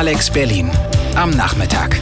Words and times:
Alex 0.00 0.30
Berlin 0.30 0.70
am 1.14 1.28
Nachmittag. 1.28 2.00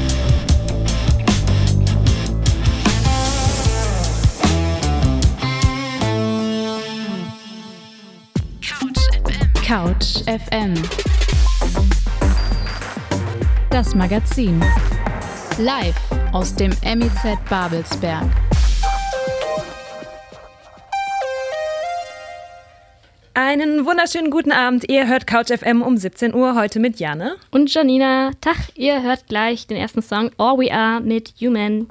Couch 9.66 10.22
FM. 10.26 10.74
Das 13.70 13.96
Magazin. 13.96 14.64
Live 15.58 15.96
aus 16.30 16.54
dem 16.54 16.70
MIZ 16.84 17.36
Babelsberg. 17.50 18.47
Einen 23.40 23.86
wunderschönen 23.86 24.32
guten 24.32 24.50
Abend. 24.50 24.90
Ihr 24.90 25.06
hört 25.06 25.28
Couch 25.28 25.52
FM 25.56 25.80
um 25.80 25.96
17 25.96 26.34
Uhr 26.34 26.56
heute 26.56 26.80
mit 26.80 26.98
Janne. 26.98 27.36
Und 27.52 27.72
Janina. 27.72 28.32
Tag, 28.40 28.56
ihr 28.74 29.00
hört 29.00 29.28
gleich 29.28 29.68
den 29.68 29.76
ersten 29.76 30.02
Song 30.02 30.32
All 30.38 30.58
We 30.58 30.72
Are 30.74 31.00
mit 31.00 31.34
Human. 31.40 31.86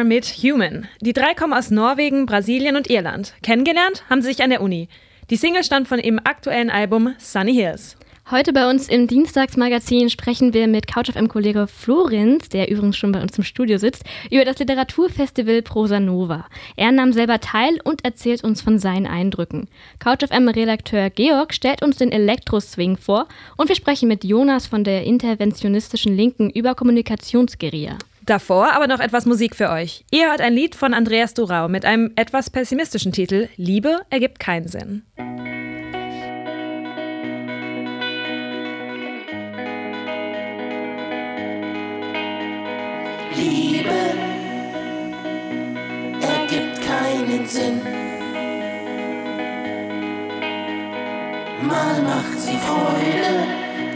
Are 0.00 0.06
mit 0.06 0.24
Human. 0.24 0.88
Die 1.02 1.12
drei 1.12 1.34
kommen 1.34 1.52
aus 1.52 1.70
Norwegen, 1.70 2.24
Brasilien 2.24 2.76
und 2.76 2.88
Irland. 2.88 3.34
Kennengelernt 3.42 4.02
haben 4.08 4.22
sie 4.22 4.28
sich 4.28 4.42
an 4.42 4.48
der 4.48 4.62
Uni. 4.62 4.88
Die 5.28 5.36
Single 5.36 5.62
stammt 5.62 5.88
von 5.88 5.98
ihrem 5.98 6.18
aktuellen 6.24 6.70
Album 6.70 7.14
Sunny 7.18 7.52
Hills. 7.52 7.98
Heute 8.30 8.54
bei 8.54 8.70
uns 8.70 8.88
im 8.88 9.08
Dienstagsmagazin 9.08 10.08
sprechen 10.08 10.54
wir 10.54 10.68
mit 10.68 10.86
CouchFM-Kollege 10.86 11.66
Florenz, 11.66 12.48
der 12.48 12.70
übrigens 12.70 12.96
schon 12.96 13.12
bei 13.12 13.20
uns 13.20 13.36
im 13.36 13.44
Studio 13.44 13.76
sitzt, 13.76 14.04
über 14.30 14.46
das 14.46 14.58
Literaturfestival 14.58 15.60
Prosa 15.60 16.00
Nova. 16.00 16.46
Er 16.76 16.92
nahm 16.92 17.12
selber 17.12 17.38
teil 17.40 17.78
und 17.84 18.02
erzählt 18.02 18.42
uns 18.42 18.62
von 18.62 18.78
seinen 18.78 19.06
Eindrücken. 19.06 19.68
CouchFM-Redakteur 19.98 21.10
Georg 21.10 21.52
stellt 21.52 21.82
uns 21.82 21.98
den 21.98 22.10
Elektro-Swing 22.10 22.96
vor 22.96 23.28
und 23.58 23.68
wir 23.68 23.76
sprechen 23.76 24.08
mit 24.08 24.24
Jonas 24.24 24.66
von 24.66 24.82
der 24.82 25.04
interventionistischen 25.04 26.16
Linken 26.16 26.48
über 26.48 26.74
Kommunikationsguerilla. 26.74 27.98
Davor 28.26 28.72
aber 28.72 28.86
noch 28.86 29.00
etwas 29.00 29.26
Musik 29.26 29.56
für 29.56 29.70
euch. 29.70 30.04
Ihr 30.10 30.28
hört 30.28 30.40
ein 30.40 30.54
Lied 30.54 30.74
von 30.74 30.94
Andreas 30.94 31.34
Durau 31.34 31.68
mit 31.68 31.84
einem 31.84 32.12
etwas 32.16 32.50
pessimistischen 32.50 33.12
Titel 33.12 33.48
Liebe 33.56 34.00
ergibt 34.10 34.38
keinen 34.38 34.68
Sinn. 34.68 35.02
Liebe 43.34 43.90
ergibt 46.20 46.82
keinen 46.82 47.46
Sinn. 47.46 47.80
Mal 51.62 52.02
macht 52.02 52.38
sie 52.38 52.56
Freude, 52.58 53.46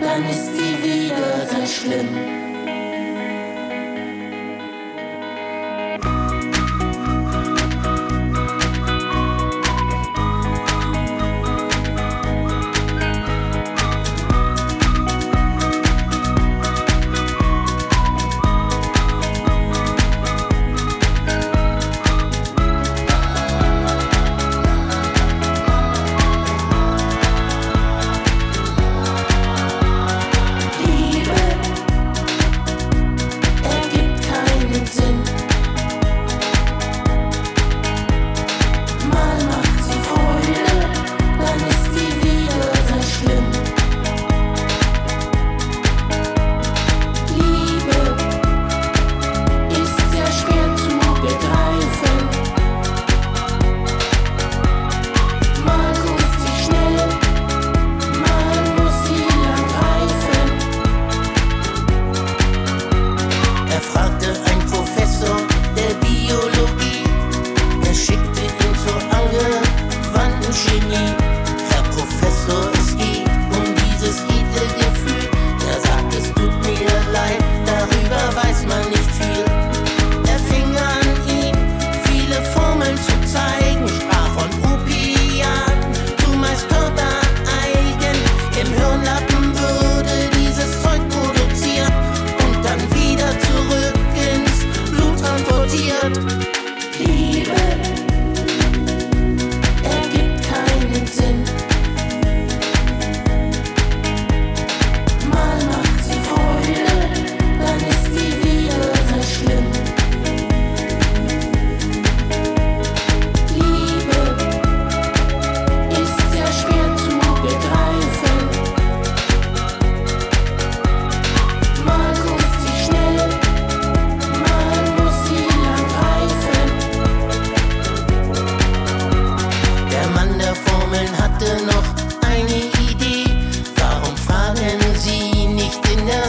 dann 0.00 0.24
ist 0.28 0.54
sie 0.56 0.82
wieder 0.82 1.46
sehr 1.46 1.66
schlimm. 1.66 2.43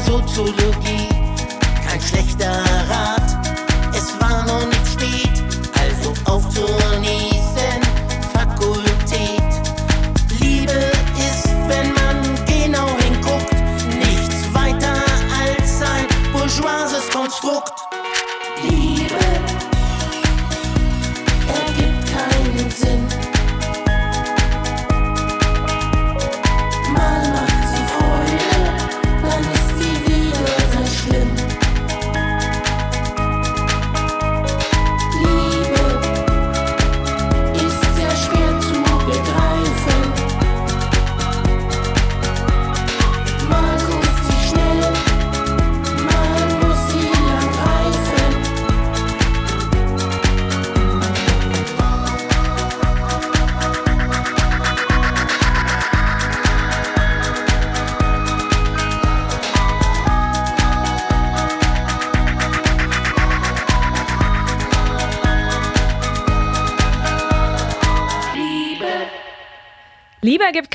In 0.08 0.12
der 0.12 0.28
Soziologie? 0.28 1.15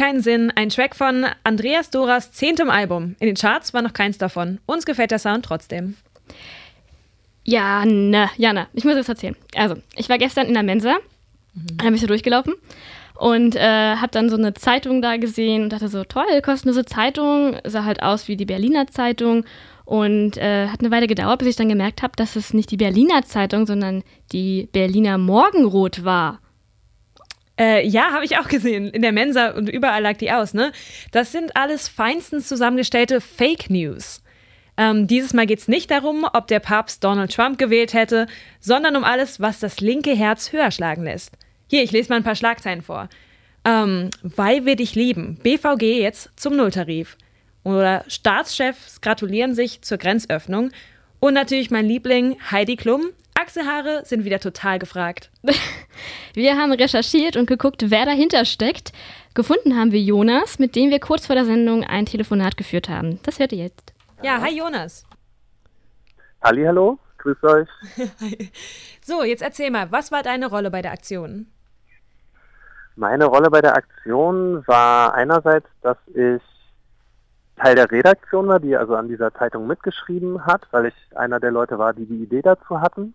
Keinen 0.01 0.23
Sinn, 0.23 0.51
ein 0.57 0.71
Track 0.71 0.97
von 0.97 1.27
Andreas 1.45 1.91
Doras 1.91 2.33
zehntem 2.33 2.71
Album. 2.71 3.17
In 3.21 3.27
den 3.27 3.37
Charts 3.37 3.75
war 3.75 3.83
noch 3.83 3.93
keins 3.93 4.17
davon. 4.17 4.59
Uns 4.65 4.87
gefällt 4.87 5.11
der 5.11 5.19
Sound 5.19 5.45
trotzdem. 5.45 5.99
Jana, 7.45 8.31
Jana, 8.39 8.69
ich 8.73 8.85
muss 8.85 8.95
das 8.95 9.11
erzählen. 9.11 9.37
Also, 9.55 9.77
ich 9.97 10.09
war 10.09 10.17
gestern 10.17 10.47
in 10.47 10.55
der 10.55 10.63
Mensa, 10.63 10.97
mhm. 11.53 11.85
habe 11.85 11.95
ich 11.95 12.01
so 12.01 12.07
durchgelaufen 12.07 12.55
und 13.15 13.57
äh, 13.57 13.97
habe 13.97 14.11
dann 14.11 14.31
so 14.31 14.37
eine 14.37 14.55
Zeitung 14.55 15.03
da 15.03 15.19
gesehen 15.19 15.65
und 15.65 15.73
dachte 15.75 15.89
so, 15.89 16.03
toll, 16.05 16.41
kostenlose 16.43 16.87
Zeitung, 16.87 17.59
sah 17.65 17.85
halt 17.85 18.03
aus 18.03 18.27
wie 18.27 18.39
die 18.39 18.47
Berliner 18.47 18.87
Zeitung 18.87 19.45
und 19.85 20.39
äh, 20.39 20.69
hat 20.69 20.81
eine 20.81 20.91
Weile 20.91 21.09
gedauert, 21.09 21.41
bis 21.41 21.49
ich 21.49 21.57
dann 21.57 21.69
gemerkt 21.69 22.03
habe, 22.03 22.15
dass 22.17 22.37
es 22.37 22.55
nicht 22.55 22.71
die 22.71 22.79
Berliner 22.79 23.23
Zeitung, 23.27 23.67
sondern 23.67 24.03
die 24.33 24.67
Berliner 24.73 25.19
Morgenrot 25.19 26.05
war. 26.05 26.41
Äh, 27.61 27.87
ja, 27.87 28.13
habe 28.13 28.25
ich 28.25 28.39
auch 28.39 28.49
gesehen. 28.49 28.89
In 28.89 29.03
der 29.03 29.13
Mensa 29.13 29.51
und 29.51 29.69
überall 29.69 30.03
lag 30.03 30.17
die 30.17 30.33
aus, 30.33 30.55
ne? 30.55 30.73
Das 31.13 31.31
sind 31.31 31.57
alles 31.57 31.89
feinstens 31.89 32.49
zusammengestellte 32.49 33.21
Fake 33.21 33.69
News. 33.69 34.23
Ähm, 34.79 35.07
dieses 35.07 35.35
Mal 35.35 35.45
geht 35.45 35.59
es 35.59 35.69
nicht 35.69 35.91
darum, 35.91 36.27
ob 36.33 36.47
der 36.47 36.61
Papst 36.61 37.05
Donald 37.05 37.35
Trump 37.35 37.59
gewählt 37.59 37.93
hätte, 37.93 38.29
sondern 38.61 38.97
um 38.97 39.05
alles, 39.05 39.41
was 39.41 39.61
das 39.61 39.81
linke 39.81 40.13
Herz 40.17 40.53
höher 40.53 40.71
schlagen 40.71 41.05
lässt. 41.05 41.37
Hier, 41.69 41.83
ich 41.83 41.93
lese 41.93 42.09
mal 42.09 42.17
ein 42.17 42.25
paar 42.25 42.35
Schlagzeilen 42.35 42.81
vor. 42.81 43.11
Ähm, 43.67 44.09
weil 44.23 44.65
wir 44.65 44.77
dich 44.77 44.95
lieben. 44.95 45.39
BVG 45.43 46.01
jetzt 46.01 46.31
zum 46.37 46.57
Nulltarif. 46.57 47.19
Oder 47.63 48.07
Staatschefs 48.09 49.03
gratulieren 49.03 49.55
sich 49.55 49.83
zur 49.83 49.99
Grenzöffnung. 49.99 50.71
Und 51.19 51.35
natürlich 51.35 51.71
mein 51.71 51.85
Liebling 51.85 52.39
Heidi 52.51 52.77
Klum. 52.77 53.11
Achselhaare 53.41 54.05
sind 54.05 54.25
wieder 54.25 54.39
total 54.39 54.79
gefragt. 54.79 55.31
Wir 56.35 56.59
haben 56.59 56.73
recherchiert 56.73 57.37
und 57.37 57.47
geguckt, 57.47 57.91
wer 57.91 58.05
dahinter 58.05 58.45
steckt. 58.45 58.93
Gefunden 59.35 59.77
haben 59.77 59.93
wir 59.93 60.01
Jonas, 60.01 60.59
mit 60.59 60.77
dem 60.77 60.91
wir 60.91 61.01
kurz 61.01 61.27
vor 61.27 61.37
der 61.37 61.45
Sendung 61.45 61.85
ein 61.85 62.05
Telefonat 62.05 62.57
geführt 62.57 62.89
haben. 62.89 63.21
Das 63.23 63.39
hört 63.39 63.53
ihr 63.53 63.65
jetzt. 63.65 63.95
Ja, 64.23 64.41
hi 64.41 64.59
Jonas. 64.59 65.05
Halli, 66.43 66.65
hallo. 66.65 66.99
grüße 67.19 67.47
euch. 67.47 67.69
So, 69.03 69.25
jetzt 69.25 69.43
erzähl 69.43 69.71
mal, 69.71 69.91
was 69.91 70.13
war 70.13 70.23
deine 70.23 70.47
Rolle 70.47 70.71
bei 70.71 70.83
der 70.83 70.93
Aktion? 70.93 71.47
Meine 72.97 73.25
Rolle 73.25 73.51
bei 73.51 73.61
der 73.61 73.75
Aktion 73.75 74.63
war 74.67 75.15
einerseits, 75.15 75.67
dass 75.83 75.97
ich 76.09 76.43
Teil 77.57 77.75
der 77.75 77.91
Redaktion 77.91 78.49
war, 78.49 78.61
die 78.61 78.77
also 78.77 78.95
an 78.95 79.09
dieser 79.09 79.33
Zeitung 79.35 79.67
mitgeschrieben 79.67 80.45
hat, 80.47 80.63
weil 80.71 80.87
ich 80.87 81.17
einer 81.17 81.41
der 81.41 81.51
Leute 81.51 81.79
war, 81.79 81.93
die 81.93 82.07
die 82.07 82.23
Idee 82.23 82.43
dazu 82.43 82.81
hatten. 82.81 83.15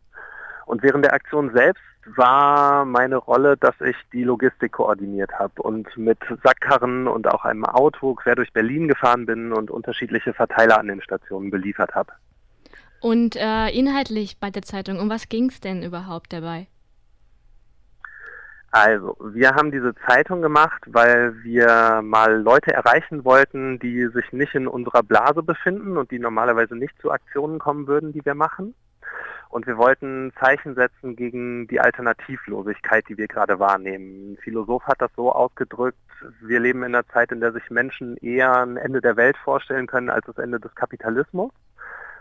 Und 0.65 0.83
während 0.83 1.05
der 1.05 1.13
Aktion 1.13 1.51
selbst 1.53 1.83
war 2.15 2.85
meine 2.85 3.17
Rolle, 3.17 3.57
dass 3.57 3.75
ich 3.81 3.95
die 4.13 4.23
Logistik 4.23 4.73
koordiniert 4.73 5.31
habe 5.33 5.61
und 5.61 5.95
mit 5.97 6.19
Sackkarren 6.43 7.07
und 7.07 7.27
auch 7.27 7.45
einem 7.45 7.65
Auto 7.65 8.13
quer 8.13 8.35
durch 8.35 8.53
Berlin 8.53 8.87
gefahren 8.87 9.25
bin 9.25 9.53
und 9.53 9.71
unterschiedliche 9.71 10.33
Verteiler 10.33 10.79
an 10.79 10.87
den 10.87 11.01
Stationen 11.01 11.49
beliefert 11.49 11.95
habe. 11.95 12.11
Und 13.01 13.35
äh, 13.35 13.69
inhaltlich 13.69 14.39
bei 14.39 14.49
der 14.49 14.61
Zeitung, 14.61 14.99
um 14.99 15.09
was 15.09 15.29
ging 15.29 15.49
es 15.49 15.59
denn 15.59 15.83
überhaupt 15.83 16.33
dabei? 16.33 16.67
Also, 18.71 19.15
wir 19.31 19.51
haben 19.51 19.71
diese 19.71 19.95
Zeitung 20.05 20.41
gemacht, 20.41 20.83
weil 20.87 21.33
wir 21.43 22.01
mal 22.03 22.41
Leute 22.41 22.73
erreichen 22.73 23.23
wollten, 23.23 23.79
die 23.79 24.07
sich 24.07 24.33
nicht 24.33 24.53
in 24.53 24.67
unserer 24.67 25.01
Blase 25.01 25.43
befinden 25.43 25.95
und 25.95 26.11
die 26.11 26.19
normalerweise 26.19 26.75
nicht 26.75 26.93
zu 27.01 27.09
Aktionen 27.09 27.57
kommen 27.57 27.87
würden, 27.87 28.11
die 28.11 28.25
wir 28.25 28.35
machen. 28.35 28.75
Und 29.55 29.67
wir 29.67 29.77
wollten 29.77 30.33
Zeichen 30.37 30.75
setzen 30.75 31.15
gegen 31.15 31.65
die 31.69 31.79
Alternativlosigkeit, 31.79 33.07
die 33.07 33.17
wir 33.17 33.29
gerade 33.29 33.57
wahrnehmen. 33.57 34.33
Ein 34.33 34.37
Philosoph 34.43 34.83
hat 34.83 34.99
das 34.99 35.11
so 35.15 35.31
ausgedrückt, 35.31 35.97
wir 36.41 36.59
leben 36.59 36.79
in 36.79 36.93
einer 36.93 37.07
Zeit, 37.07 37.31
in 37.31 37.39
der 37.39 37.53
sich 37.53 37.69
Menschen 37.69 38.17
eher 38.17 38.53
ein 38.53 38.75
Ende 38.75 38.99
der 38.99 39.15
Welt 39.15 39.37
vorstellen 39.37 39.87
können 39.87 40.09
als 40.09 40.25
das 40.25 40.39
Ende 40.39 40.59
des 40.59 40.75
Kapitalismus. 40.75 41.53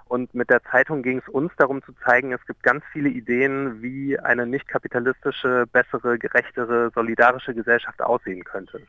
Und 0.05 0.33
mit 0.33 0.49
der 0.49 0.63
Zeitung 0.63 1.03
ging 1.03 1.19
es 1.19 1.29
uns 1.29 1.51
darum 1.57 1.83
zu 1.83 1.93
zeigen, 2.05 2.33
es 2.33 2.47
gibt 2.47 2.63
ganz 2.63 2.85
viele 2.93 3.09
Ideen, 3.09 3.83
wie 3.83 4.17
eine 4.17 4.47
nicht 4.47 4.69
kapitalistische, 4.69 5.65
bessere, 5.73 6.21
gerechtere, 6.21 6.93
solidarische 6.95 7.53
Gesellschaft 7.53 8.01
aussehen 8.01 8.45
könnte. 8.45 8.81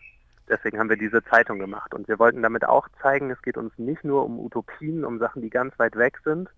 Deswegen 0.48 0.80
haben 0.80 0.90
wir 0.90 0.98
diese 0.98 1.24
Zeitung 1.24 1.58
gemacht. 1.60 1.94
Und 1.94 2.08
wir 2.08 2.20
wollten 2.20 2.44
damit 2.44 2.66
auch 2.66 2.88
zeigen, 3.02 3.32
es 3.32 3.42
geht 3.42 3.58
uns 3.58 3.74
nicht 3.78 4.04
nur 4.04 4.24
um 4.24 4.40
Utopien, 4.40 5.04
um 5.04 5.18
Sachen, 5.18 5.42
die 5.42 5.50
ganz 5.50 5.78
weit 5.80 5.96
weg 5.96 6.20
sind, 6.24 6.50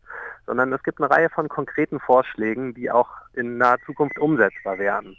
sondern 0.46 0.74
es 0.74 0.84
gibt 0.84 1.00
eine 1.00 1.10
Reihe 1.10 1.30
von 1.30 1.48
konkreten 1.48 2.00
Vorschlägen, 2.00 2.74
die 2.74 2.92
auch 2.92 3.10
in 3.34 3.58
naher 3.58 3.78
Zukunft 3.86 4.20
umsetzbar 4.20 4.78
wären. 4.78 5.16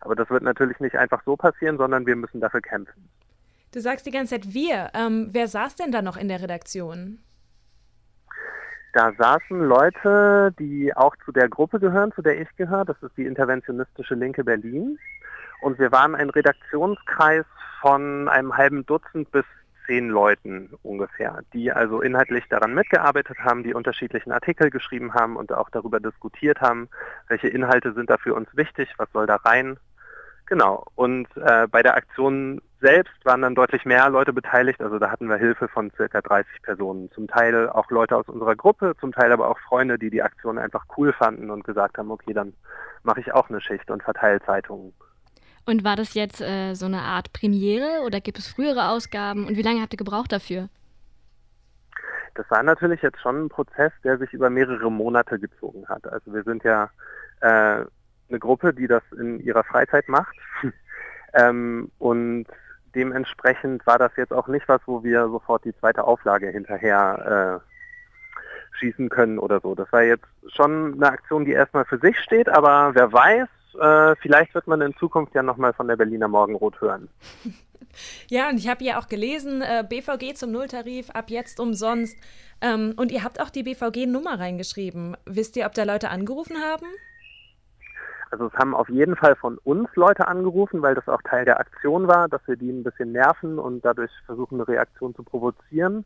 Aber 0.00 0.14
das 0.14 0.30
wird 0.30 0.42
natürlich 0.42 0.80
nicht 0.80 0.96
einfach 0.96 1.22
so 1.24 1.36
passieren, 1.36 1.76
sondern 1.76 2.06
wir 2.06 2.16
müssen 2.16 2.40
dafür 2.40 2.60
kämpfen. 2.60 3.08
Du 3.72 3.80
sagst 3.80 4.06
die 4.06 4.10
ganze 4.10 4.34
Zeit 4.34 4.54
wir. 4.54 4.90
Ähm, 4.94 5.28
wer 5.32 5.48
saß 5.48 5.76
denn 5.76 5.92
da 5.92 6.00
noch 6.00 6.16
in 6.16 6.28
der 6.28 6.40
Redaktion? 6.40 7.18
Da 8.94 9.12
saßen 9.12 9.60
Leute, 9.60 10.54
die 10.58 10.96
auch 10.96 11.14
zu 11.26 11.32
der 11.32 11.50
Gruppe 11.50 11.78
gehören, 11.78 12.12
zu 12.12 12.22
der 12.22 12.40
ich 12.40 12.48
gehöre. 12.56 12.86
Das 12.86 12.96
ist 13.02 13.14
die 13.18 13.26
Interventionistische 13.26 14.14
Linke 14.14 14.42
Berlin. 14.42 14.98
Und 15.60 15.78
wir 15.78 15.92
waren 15.92 16.14
ein 16.14 16.30
Redaktionskreis 16.30 17.44
von 17.80 18.28
einem 18.28 18.56
halben 18.56 18.86
Dutzend 18.86 19.30
bis 19.30 19.44
zehn 19.86 20.08
Leuten 20.08 20.70
ungefähr, 20.82 21.40
die 21.52 21.72
also 21.72 22.00
inhaltlich 22.00 22.44
daran 22.48 22.74
mitgearbeitet 22.74 23.38
haben, 23.38 23.62
die 23.62 23.74
unterschiedlichen 23.74 24.32
Artikel 24.32 24.70
geschrieben 24.70 25.14
haben 25.14 25.36
und 25.36 25.52
auch 25.52 25.70
darüber 25.70 26.00
diskutiert 26.00 26.60
haben, 26.60 26.88
welche 27.28 27.48
Inhalte 27.48 27.92
sind 27.92 28.10
da 28.10 28.16
für 28.18 28.34
uns 28.34 28.48
wichtig, 28.54 28.88
was 28.98 29.10
soll 29.12 29.26
da 29.26 29.36
rein. 29.36 29.78
Genau. 30.46 30.84
Und 30.94 31.28
äh, 31.36 31.66
bei 31.66 31.82
der 31.82 31.96
Aktion 31.96 32.60
selbst 32.80 33.24
waren 33.24 33.42
dann 33.42 33.56
deutlich 33.56 33.84
mehr 33.84 34.08
Leute 34.08 34.32
beteiligt. 34.32 34.80
Also 34.80 34.98
da 34.98 35.10
hatten 35.10 35.28
wir 35.28 35.36
Hilfe 35.36 35.66
von 35.66 35.90
circa 35.96 36.20
30 36.20 36.62
Personen. 36.62 37.10
Zum 37.12 37.26
Teil 37.26 37.68
auch 37.68 37.90
Leute 37.90 38.16
aus 38.16 38.28
unserer 38.28 38.54
Gruppe, 38.54 38.94
zum 39.00 39.12
Teil 39.12 39.32
aber 39.32 39.48
auch 39.48 39.58
Freunde, 39.58 39.98
die 39.98 40.10
die 40.10 40.22
Aktion 40.22 40.58
einfach 40.58 40.84
cool 40.96 41.12
fanden 41.12 41.50
und 41.50 41.64
gesagt 41.64 41.98
haben, 41.98 42.10
okay, 42.10 42.32
dann 42.32 42.54
mache 43.02 43.20
ich 43.20 43.32
auch 43.32 43.48
eine 43.48 43.60
Schicht 43.60 43.90
und 43.90 44.04
verteile 44.04 44.40
Zeitungen. 44.42 44.92
Und 45.66 45.82
war 45.82 45.96
das 45.96 46.14
jetzt 46.14 46.40
äh, 46.40 46.74
so 46.74 46.86
eine 46.86 47.02
Art 47.02 47.32
Premiere 47.32 48.02
oder 48.06 48.20
gibt 48.20 48.38
es 48.38 48.46
frühere 48.46 48.88
Ausgaben? 48.88 49.46
Und 49.46 49.56
wie 49.56 49.62
lange 49.62 49.82
habt 49.82 49.92
ihr 49.92 49.98
gebraucht 49.98 50.30
dafür? 50.30 50.68
Das 52.36 52.48
war 52.50 52.62
natürlich 52.62 53.02
jetzt 53.02 53.20
schon 53.20 53.46
ein 53.46 53.48
Prozess, 53.48 53.92
der 54.04 54.18
sich 54.18 54.32
über 54.32 54.48
mehrere 54.48 54.90
Monate 54.92 55.38
gezogen 55.40 55.88
hat. 55.88 56.06
Also 56.06 56.32
wir 56.32 56.44
sind 56.44 56.62
ja 56.62 56.90
äh, 57.40 57.84
eine 58.28 58.38
Gruppe, 58.38 58.72
die 58.74 58.86
das 58.86 59.02
in 59.18 59.40
ihrer 59.40 59.64
Freizeit 59.64 60.08
macht. 60.08 60.36
ähm, 61.34 61.90
und 61.98 62.46
dementsprechend 62.94 63.84
war 63.86 63.98
das 63.98 64.12
jetzt 64.16 64.32
auch 64.32 64.46
nicht 64.46 64.68
was, 64.68 64.80
wo 64.86 65.02
wir 65.02 65.28
sofort 65.28 65.64
die 65.64 65.76
zweite 65.76 66.04
Auflage 66.04 66.48
hinterher 66.48 67.60
äh, 67.62 68.78
schießen 68.78 69.08
können 69.08 69.38
oder 69.38 69.60
so. 69.60 69.74
Das 69.74 69.90
war 69.92 70.02
jetzt 70.02 70.26
schon 70.48 70.94
eine 70.94 71.10
Aktion, 71.10 71.44
die 71.44 71.52
erstmal 71.52 71.86
für 71.86 71.98
sich 71.98 72.18
steht, 72.20 72.48
aber 72.48 72.94
wer 72.94 73.12
weiß, 73.12 73.48
äh, 73.80 74.16
vielleicht 74.16 74.54
wird 74.54 74.66
man 74.66 74.80
in 74.80 74.94
Zukunft 74.96 75.34
ja 75.34 75.42
nochmal 75.42 75.72
von 75.72 75.88
der 75.88 75.96
Berliner 75.96 76.28
Morgenrot 76.28 76.80
hören. 76.80 77.08
Ja, 78.28 78.50
und 78.50 78.58
ich 78.58 78.68
habe 78.68 78.84
ja 78.84 78.98
auch 78.98 79.08
gelesen, 79.08 79.62
äh, 79.62 79.84
BVG 79.88 80.34
zum 80.34 80.52
Nulltarif, 80.52 81.10
ab 81.10 81.30
jetzt 81.30 81.60
umsonst. 81.60 82.18
Ähm, 82.60 82.94
und 82.96 83.10
ihr 83.12 83.24
habt 83.24 83.40
auch 83.40 83.50
die 83.50 83.62
BVG-Nummer 83.62 84.38
reingeschrieben. 84.38 85.16
Wisst 85.24 85.56
ihr, 85.56 85.66
ob 85.66 85.74
da 85.74 85.84
Leute 85.84 86.10
angerufen 86.10 86.56
haben? 86.58 86.86
Also 88.30 88.46
es 88.46 88.52
haben 88.54 88.74
auf 88.74 88.88
jeden 88.88 89.16
Fall 89.16 89.36
von 89.36 89.58
uns 89.58 89.88
Leute 89.94 90.26
angerufen, 90.26 90.82
weil 90.82 90.94
das 90.94 91.08
auch 91.08 91.22
Teil 91.22 91.44
der 91.44 91.60
Aktion 91.60 92.08
war, 92.08 92.28
dass 92.28 92.40
wir 92.46 92.56
die 92.56 92.70
ein 92.70 92.82
bisschen 92.82 93.12
nerven 93.12 93.58
und 93.58 93.84
dadurch 93.84 94.10
versuchen, 94.26 94.56
eine 94.56 94.68
Reaktion 94.68 95.14
zu 95.14 95.22
provozieren. 95.22 96.04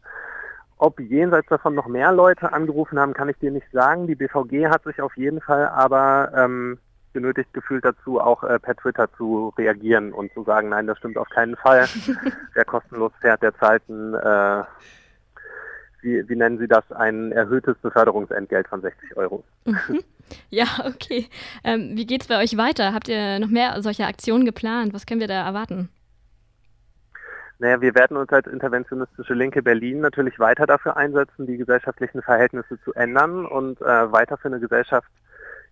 Ob 0.76 1.00
jenseits 1.00 1.48
davon 1.48 1.74
noch 1.74 1.86
mehr 1.86 2.12
Leute 2.12 2.52
angerufen 2.52 2.98
haben, 2.98 3.14
kann 3.14 3.28
ich 3.28 3.38
dir 3.38 3.50
nicht 3.50 3.70
sagen. 3.72 4.06
Die 4.06 4.14
BVG 4.14 4.68
hat 4.68 4.84
sich 4.84 5.00
auf 5.00 5.16
jeden 5.16 5.40
Fall 5.40 5.68
aber 5.68 6.32
ähm, 6.36 6.78
benötigt 7.12 7.52
gefühlt 7.52 7.84
dazu, 7.84 8.20
auch 8.20 8.44
äh, 8.44 8.58
per 8.58 8.76
Twitter 8.76 9.08
zu 9.16 9.52
reagieren 9.58 10.12
und 10.12 10.32
zu 10.32 10.44
sagen, 10.44 10.68
nein, 10.68 10.86
das 10.86 10.98
stimmt 10.98 11.16
auf 11.18 11.28
keinen 11.28 11.56
Fall. 11.56 11.86
Wer 12.54 12.64
kostenlos 12.64 13.12
fährt, 13.20 13.42
der 13.42 13.54
zahlt 13.56 13.88
ein, 13.88 14.14
äh, 14.14 14.64
wie, 16.02 16.28
wie 16.28 16.36
nennen 16.36 16.58
Sie 16.58 16.68
das, 16.68 16.90
ein 16.92 17.32
erhöhtes 17.32 17.76
Beförderungsentgelt 17.78 18.68
von 18.68 18.80
60 18.80 19.16
Euro. 19.16 19.44
Ja, 20.48 20.66
okay. 20.84 21.26
Ähm, 21.64 21.96
wie 21.96 22.06
geht's 22.06 22.28
bei 22.28 22.40
euch 22.40 22.56
weiter? 22.56 22.94
Habt 22.94 23.08
ihr 23.08 23.40
noch 23.40 23.48
mehr 23.48 23.82
solcher 23.82 24.06
Aktionen 24.06 24.44
geplant? 24.44 24.94
Was 24.94 25.04
können 25.04 25.20
wir 25.20 25.28
da 25.28 25.44
erwarten? 25.44 25.88
Naja, 27.58 27.80
wir 27.82 27.94
werden 27.94 28.16
uns 28.16 28.30
als 28.30 28.46
interventionistische 28.46 29.34
Linke 29.34 29.62
Berlin 29.62 30.00
natürlich 30.00 30.38
weiter 30.38 30.66
dafür 30.66 30.96
einsetzen, 30.96 31.46
die 31.46 31.58
gesellschaftlichen 31.58 32.22
Verhältnisse 32.22 32.80
zu 32.82 32.94
ändern 32.94 33.44
und 33.44 33.82
äh, 33.82 34.12
weiter 34.12 34.38
für 34.38 34.48
eine 34.48 34.60
Gesellschaft 34.60 35.10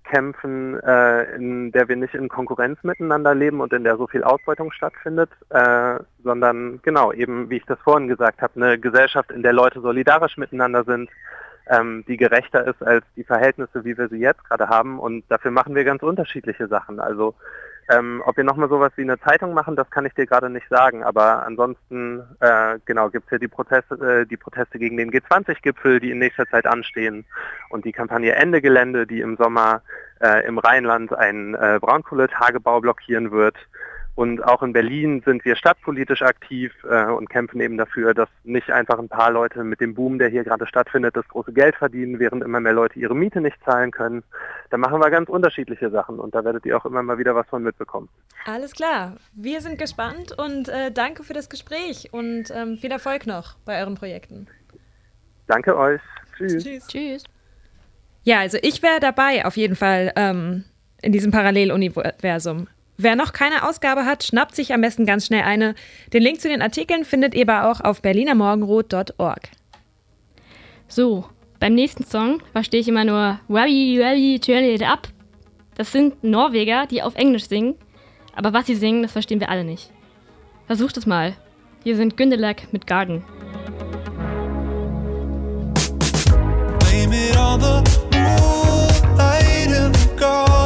kämpfen, 0.08 0.80
äh, 0.80 1.34
in 1.36 1.70
der 1.72 1.88
wir 1.88 1.96
nicht 1.96 2.14
in 2.14 2.28
Konkurrenz 2.28 2.82
miteinander 2.82 3.34
leben 3.34 3.60
und 3.60 3.72
in 3.72 3.84
der 3.84 3.96
so 3.96 4.06
viel 4.06 4.24
Ausbeutung 4.24 4.72
stattfindet, 4.72 5.30
äh, 5.50 5.98
sondern 6.24 6.80
genau 6.82 7.12
eben, 7.12 7.50
wie 7.50 7.58
ich 7.58 7.66
das 7.66 7.78
vorhin 7.80 8.08
gesagt 8.08 8.42
habe, 8.42 8.54
eine 8.56 8.78
Gesellschaft, 8.78 9.30
in 9.30 9.42
der 9.42 9.52
Leute 9.52 9.80
solidarisch 9.80 10.36
miteinander 10.36 10.84
sind, 10.84 11.10
ähm, 11.68 12.04
die 12.08 12.16
gerechter 12.16 12.66
ist 12.66 12.82
als 12.82 13.04
die 13.16 13.24
Verhältnisse, 13.24 13.84
wie 13.84 13.96
wir 13.96 14.08
sie 14.08 14.18
jetzt 14.18 14.44
gerade 14.44 14.68
haben. 14.68 14.98
Und 14.98 15.24
dafür 15.28 15.50
machen 15.50 15.74
wir 15.74 15.84
ganz 15.84 16.02
unterschiedliche 16.02 16.66
Sachen. 16.66 16.98
Also 17.00 17.34
ähm, 17.88 18.22
ob 18.26 18.36
wir 18.36 18.44
nochmal 18.44 18.68
sowas 18.68 18.92
wie 18.96 19.02
eine 19.02 19.18
Zeitung 19.20 19.54
machen, 19.54 19.76
das 19.76 19.90
kann 19.90 20.04
ich 20.04 20.14
dir 20.14 20.26
gerade 20.26 20.50
nicht 20.50 20.68
sagen. 20.68 21.02
Aber 21.04 21.44
ansonsten, 21.46 22.22
äh, 22.40 22.78
genau, 22.84 23.08
gibt 23.08 23.26
es 23.26 23.32
ja 23.32 23.38
die 23.38 23.48
Proteste, 23.48 23.94
äh, 23.94 24.26
die 24.26 24.36
Proteste 24.36 24.78
gegen 24.78 24.96
den 24.96 25.10
G20-Gipfel, 25.10 26.00
die 26.00 26.10
in 26.10 26.18
nächster 26.18 26.46
Zeit 26.46 26.66
anstehen. 26.66 27.24
Und 27.70 27.84
die 27.84 27.92
Kampagne 27.92 28.34
Ende 28.34 28.60
Gelände, 28.60 29.06
die 29.06 29.20
im 29.20 29.36
Sommer 29.36 29.82
äh, 30.20 30.46
im 30.46 30.58
Rheinland 30.58 31.14
einen 31.14 31.54
äh, 31.54 31.78
Braunkohletagebau 31.80 32.80
blockieren 32.80 33.30
wird. 33.30 33.56
Und 34.18 34.42
auch 34.42 34.64
in 34.64 34.72
Berlin 34.72 35.22
sind 35.24 35.44
wir 35.44 35.54
stadtpolitisch 35.54 36.22
aktiv 36.22 36.72
äh, 36.90 37.04
und 37.04 37.30
kämpfen 37.30 37.60
eben 37.60 37.78
dafür, 37.78 38.14
dass 38.14 38.28
nicht 38.42 38.68
einfach 38.68 38.98
ein 38.98 39.08
paar 39.08 39.30
Leute 39.30 39.62
mit 39.62 39.80
dem 39.80 39.94
Boom, 39.94 40.18
der 40.18 40.28
hier 40.28 40.42
gerade 40.42 40.66
stattfindet, 40.66 41.16
das 41.16 41.28
große 41.28 41.52
Geld 41.52 41.76
verdienen, 41.76 42.18
während 42.18 42.42
immer 42.42 42.58
mehr 42.58 42.72
Leute 42.72 42.98
ihre 42.98 43.14
Miete 43.14 43.40
nicht 43.40 43.56
zahlen 43.64 43.92
können. 43.92 44.24
Da 44.70 44.76
machen 44.76 45.00
wir 45.00 45.08
ganz 45.10 45.28
unterschiedliche 45.28 45.88
Sachen 45.90 46.18
und 46.18 46.34
da 46.34 46.44
werdet 46.44 46.66
ihr 46.66 46.76
auch 46.76 46.84
immer 46.84 47.00
mal 47.04 47.18
wieder 47.18 47.36
was 47.36 47.46
von 47.46 47.62
mitbekommen. 47.62 48.08
Alles 48.44 48.72
klar. 48.72 49.18
Wir 49.34 49.60
sind 49.60 49.78
gespannt 49.78 50.36
und 50.36 50.68
äh, 50.68 50.90
danke 50.90 51.22
für 51.22 51.32
das 51.32 51.48
Gespräch 51.48 52.08
und 52.10 52.50
ähm, 52.52 52.76
viel 52.76 52.90
Erfolg 52.90 53.24
noch 53.24 53.54
bei 53.64 53.80
euren 53.80 53.94
Projekten. 53.94 54.48
Danke 55.46 55.76
euch. 55.76 56.00
Tschüss. 56.36 56.88
Tschüss. 56.88 57.22
Ja, 58.24 58.40
also 58.40 58.58
ich 58.62 58.82
wäre 58.82 58.98
dabei 58.98 59.44
auf 59.44 59.56
jeden 59.56 59.76
Fall 59.76 60.12
ähm, 60.16 60.64
in 61.02 61.12
diesem 61.12 61.30
Paralleluniversum. 61.30 62.66
Wer 63.00 63.14
noch 63.14 63.32
keine 63.32 63.66
Ausgabe 63.66 64.04
hat, 64.06 64.24
schnappt 64.24 64.56
sich 64.56 64.74
am 64.74 64.80
besten 64.80 65.06
ganz 65.06 65.24
schnell 65.24 65.42
eine. 65.42 65.76
Den 66.12 66.20
Link 66.20 66.40
zu 66.40 66.48
den 66.48 66.60
Artikeln 66.60 67.04
findet 67.04 67.32
ihr 67.32 67.48
aber 67.48 67.70
auch 67.70 67.80
auf 67.80 68.02
berlinermorgenrot.org. 68.02 69.48
So, 70.88 71.24
beim 71.60 71.74
nächsten 71.74 72.04
Song 72.04 72.42
verstehe 72.50 72.80
ich 72.80 72.88
immer 72.88 73.04
nur 73.04 73.38
Wabi 73.46 74.00
Wabi 74.00 74.40
Turn 74.40 74.64
It 74.64 74.82
Up. 74.82 75.06
Das 75.76 75.92
sind 75.92 76.24
Norweger, 76.24 76.86
die 76.86 77.00
auf 77.00 77.14
Englisch 77.14 77.46
singen. 77.46 77.76
Aber 78.34 78.52
was 78.52 78.66
sie 78.66 78.74
singen, 78.74 79.02
das 79.02 79.12
verstehen 79.12 79.38
wir 79.38 79.48
alle 79.48 79.62
nicht. 79.62 79.92
Versucht 80.66 80.96
es 80.96 81.06
mal. 81.06 81.36
Hier 81.84 81.94
sind 81.94 82.16
Gündelak 82.16 82.72
mit 82.72 82.88
Garden. 82.88 83.22
Blame 86.80 87.14
it 87.14 87.36
on 87.36 87.60
the 87.60 87.76
moon. 87.76 87.98
supposed 90.18 90.57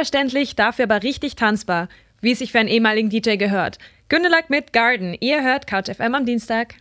unverständlich, 0.00 0.56
dafür 0.56 0.84
aber 0.84 1.02
richtig 1.02 1.36
tanzbar, 1.36 1.90
wie 2.22 2.32
es 2.32 2.38
sich 2.38 2.52
für 2.52 2.58
einen 2.58 2.70
ehemaligen 2.70 3.10
DJ 3.10 3.36
gehört. 3.36 3.76
Gündelak 4.08 4.48
mit 4.48 4.72
Garden. 4.72 5.14
Ihr 5.20 5.42
hört 5.42 5.66
Couch 5.66 5.94
FM 5.94 6.14
am 6.14 6.24
Dienstag. 6.24 6.76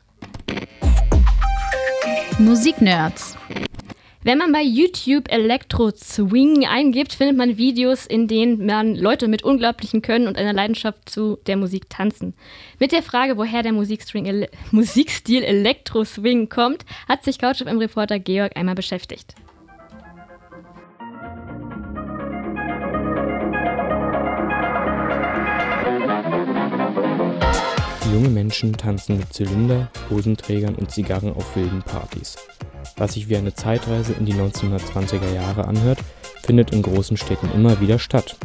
Musiknerds. 2.38 3.36
Wenn 4.24 4.38
man 4.38 4.54
bei 4.54 4.62
YouTube 4.62 5.30
Elektro 5.30 5.92
Swing 5.92 6.66
eingibt, 6.66 7.12
findet 7.12 7.36
man 7.36 7.58
Videos, 7.58 8.06
in 8.06 8.30
denen 8.30 8.66
man 8.66 8.96
Leute 8.96 9.28
mit 9.28 9.44
unglaublichem 9.44 10.02
Können 10.02 10.30
und 10.30 10.38
einer 10.38 10.54
Leidenschaft 10.54 11.10
zu 11.10 11.40
der 11.46 11.58
Musik 11.58 11.90
tanzen. 11.90 12.34
Mit 12.80 12.94
der 12.94 13.04
Frage, 13.04 13.36
woher 13.36 13.64
der 13.64 13.74
Musikstil 14.72 15.44
Elektro 15.44 16.06
Swing 16.06 16.48
kommt, 16.48 16.86
hat 17.10 17.26
sich 17.26 17.38
CouchFM-Reporter 17.38 18.20
Georg 18.20 18.56
einmal 18.56 18.76
beschäftigt. 18.76 19.36
Junge 28.14 28.30
Menschen 28.30 28.74
tanzen 28.74 29.18
mit 29.18 29.32
Zylinder, 29.32 29.90
Hosenträgern 30.10 30.74
und 30.76 30.90
Zigarren 30.90 31.34
auf 31.36 31.56
wilden 31.56 31.84
Partys. 31.84 32.38
Was 32.98 33.14
sich 33.14 33.30
wie 33.30 33.38
eine 33.38 33.54
Zeitreise 33.54 34.14
in 34.14 34.26
die 34.26 34.34
1920er 34.34 35.32
Jahre 35.34 35.68
anhört, 35.68 36.00
findet 36.44 36.72
in 36.72 36.82
großen 36.82 37.18
Städten 37.18 37.52
immer 37.54 37.80
wieder 37.80 38.00
statt. 38.00 38.36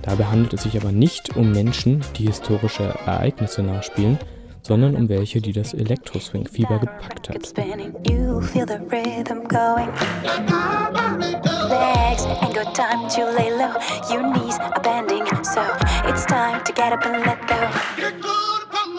Dabei 0.00 0.24
handelt 0.24 0.54
es 0.54 0.62
sich 0.62 0.80
aber 0.80 0.90
nicht 0.90 1.36
um 1.36 1.52
Menschen, 1.52 2.02
die 2.16 2.26
historische 2.26 2.94
Ereignisse 3.04 3.62
nachspielen, 3.62 4.18
sondern 4.62 4.96
um 4.96 5.10
welche, 5.10 5.42
die 5.42 5.52
das 5.52 5.74
Elektroswing-Fieber 5.74 6.78
gepackt 6.78 7.28
hat. 7.28 7.52
You 18.26 18.53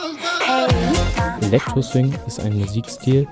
Hey, 0.05 0.67
Elektroswing 1.41 2.13
ist 2.27 2.39
ein 2.39 2.59
Musikstil, 2.59 3.27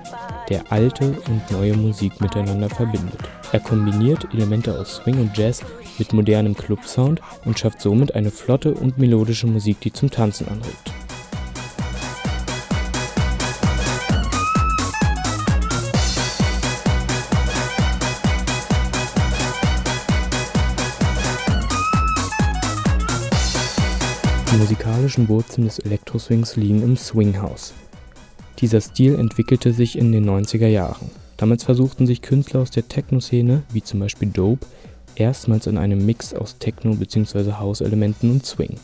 der 0.48 0.64
alte 0.72 1.16
und 1.28 1.50
neue 1.52 1.76
Musik 1.76 2.20
miteinander 2.20 2.68
verbindet. 2.68 3.20
Er 3.52 3.60
kombiniert 3.60 4.26
Elemente 4.32 4.76
aus 4.76 4.96
Swing 4.96 5.20
und 5.20 5.38
Jazz 5.38 5.62
mit 5.98 6.12
modernem 6.12 6.56
Clubsound 6.56 7.20
und 7.44 7.58
schafft 7.58 7.80
somit 7.80 8.16
eine 8.16 8.32
flotte 8.32 8.74
und 8.74 8.98
melodische 8.98 9.46
Musik, 9.46 9.80
die 9.80 9.92
zum 9.92 10.10
Tanzen 10.10 10.48
anregt. 10.48 11.03
Die 24.54 24.60
musikalischen 24.60 25.28
Wurzeln 25.28 25.64
des 25.64 25.80
Elektroswings 25.80 26.54
liegen 26.54 26.80
im 26.80 26.96
Swinghouse. 26.96 27.74
Dieser 28.60 28.80
Stil 28.80 29.16
entwickelte 29.16 29.72
sich 29.72 29.98
in 29.98 30.12
den 30.12 30.30
90er 30.30 30.68
Jahren. 30.68 31.10
Damals 31.36 31.64
versuchten 31.64 32.06
sich 32.06 32.22
Künstler 32.22 32.60
aus 32.60 32.70
der 32.70 32.86
Techno-Szene, 32.86 33.64
wie 33.72 33.82
zum 33.82 33.98
Beispiel 33.98 34.28
Dope, 34.28 34.64
erstmals 35.16 35.66
in 35.66 35.76
einem 35.76 36.06
Mix 36.06 36.34
aus 36.34 36.58
Techno- 36.60 36.94
bzw. 36.94 37.54
House-Elementen 37.54 38.30
und 38.30 38.46
Swing. 38.46 38.76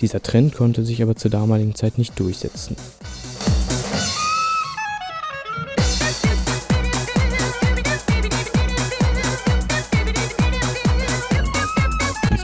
Dieser 0.00 0.22
Trend 0.22 0.54
konnte 0.54 0.84
sich 0.84 1.02
aber 1.02 1.16
zur 1.16 1.32
damaligen 1.32 1.74
Zeit 1.74 1.98
nicht 1.98 2.16
durchsetzen. 2.20 2.76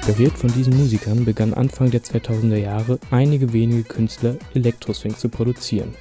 Inspiriert 0.05 0.37
von 0.37 0.53
diesen 0.53 0.77
Musikern 0.77 1.25
begannen 1.25 1.55
Anfang 1.55 1.93
der 1.93 2.03
2000er 2.03 2.57
Jahre 2.57 2.99
einige 3.13 3.53
wenige 3.53 3.85
Künstler 3.85 4.35
Elektroswing 4.53 5.17
zu 5.17 5.29
produzieren. 5.29 5.95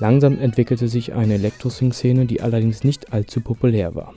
Langsam 0.00 0.38
entwickelte 0.38 0.86
sich 0.86 1.14
eine 1.14 1.32
Elektroswing-Szene, 1.34 2.26
die 2.26 2.42
allerdings 2.42 2.84
nicht 2.84 3.14
allzu 3.14 3.40
populär 3.40 3.94
war. 3.94 4.12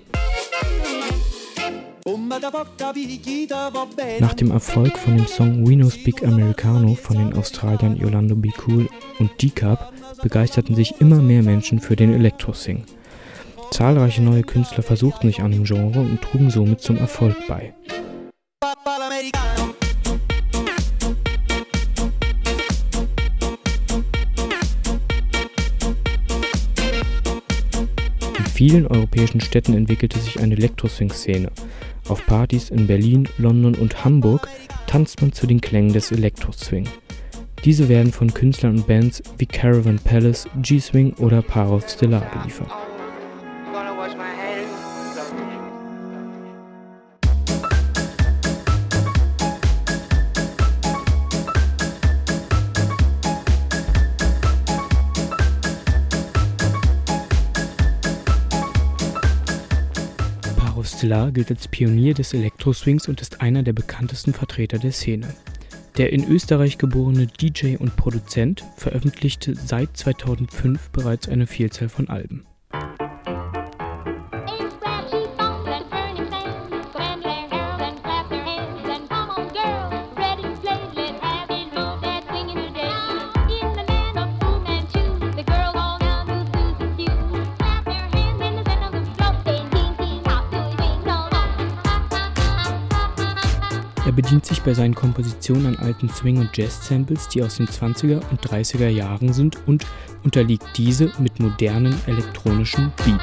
Nach 4.20 4.34
dem 4.34 4.52
Erfolg 4.52 4.98
von 4.98 5.16
dem 5.16 5.28
Song 5.28 5.66
We 5.66 5.78
No 5.78 5.90
Speak 5.90 6.28
Americano 6.28 6.94
von 6.96 7.20
den 7.20 7.34
Australiern 7.38 7.96
Yolando 7.96 8.36
Be 8.36 8.50
Cool 8.68 8.90
und 9.20 9.32
D-Cup 9.42 9.94
begeisterten 10.22 10.76
sich 10.76 11.00
immer 11.00 11.22
mehr 11.22 11.42
Menschen 11.42 11.80
für 11.80 11.96
den 11.96 12.14
Elektroswing. 12.14 12.84
Zahlreiche 13.72 14.22
neue 14.22 14.44
Künstler 14.44 14.84
versuchten 14.84 15.28
sich 15.28 15.42
an 15.42 15.52
dem 15.52 15.64
Genre 15.64 16.02
und 16.02 16.22
trugen 16.22 16.50
somit 16.50 16.82
zum 16.82 16.98
Erfolg 16.98 17.38
bei. 17.48 17.74
Vielen 28.60 28.88
europäischen 28.88 29.40
Städten 29.40 29.74
entwickelte 29.74 30.20
sich 30.20 30.38
eine 30.42 30.54
Elektroswing-Szene. 30.54 31.50
Auf 32.10 32.26
Partys 32.26 32.70
in 32.70 32.88
Berlin, 32.88 33.30
London 33.38 33.74
und 33.74 34.04
Hamburg 34.04 34.50
tanzt 34.86 35.22
man 35.22 35.32
zu 35.32 35.48
den 35.48 35.62
Klängen 35.62 35.94
des 35.94 36.12
Elektroswing. 36.12 36.86
Diese 37.64 37.88
werden 37.88 38.12
von 38.12 38.34
Künstlern 38.34 38.76
und 38.76 38.86
Bands 38.86 39.24
wie 39.38 39.46
Caravan 39.46 39.98
Palace, 39.98 40.46
G-Swing 40.62 41.14
oder 41.20 41.42
Parov 41.42 41.88
Stellar 41.88 42.30
geliefert. 42.34 42.70
Stellar 61.00 61.32
gilt 61.32 61.50
als 61.50 61.70
Pionier 61.70 62.14
des 62.14 62.34
Elektroswings 62.34 63.08
und 63.08 63.22
ist 63.22 63.40
einer 63.40 63.64
der 63.64 63.72
bekanntesten 63.72 64.34
Vertreter 64.34 64.80
der 64.80 64.92
Szene. 64.92 65.34
Der 65.96 66.12
in 66.12 66.30
Österreich 66.30 66.78
geborene 66.78 67.26
DJ 67.26 67.78
und 67.78 67.96
Produzent 67.96 68.66
veröffentlichte 68.76 69.56
seit 69.56 69.96
2005 69.96 70.90
bereits 70.90 71.30
eine 71.30 71.48
Vielzahl 71.48 71.88
von 71.88 72.10
Alben. 72.10 72.46
Er 94.10 94.14
bedient 94.14 94.44
sich 94.44 94.64
bei 94.64 94.74
seinen 94.74 94.96
Kompositionen 94.96 95.68
an 95.68 95.76
alten 95.76 96.10
Swing- 96.10 96.40
und 96.40 96.58
Jazz-Samples, 96.58 97.28
die 97.28 97.44
aus 97.44 97.58
den 97.58 97.68
20er 97.68 98.20
und 98.32 98.42
30er 98.42 98.88
Jahren 98.88 99.34
sind 99.34 99.60
und 99.68 99.86
unterliegt 100.24 100.66
diese 100.78 101.12
mit 101.20 101.40
modernen 101.40 101.96
elektronischen 102.08 102.92
Beat. 103.06 103.22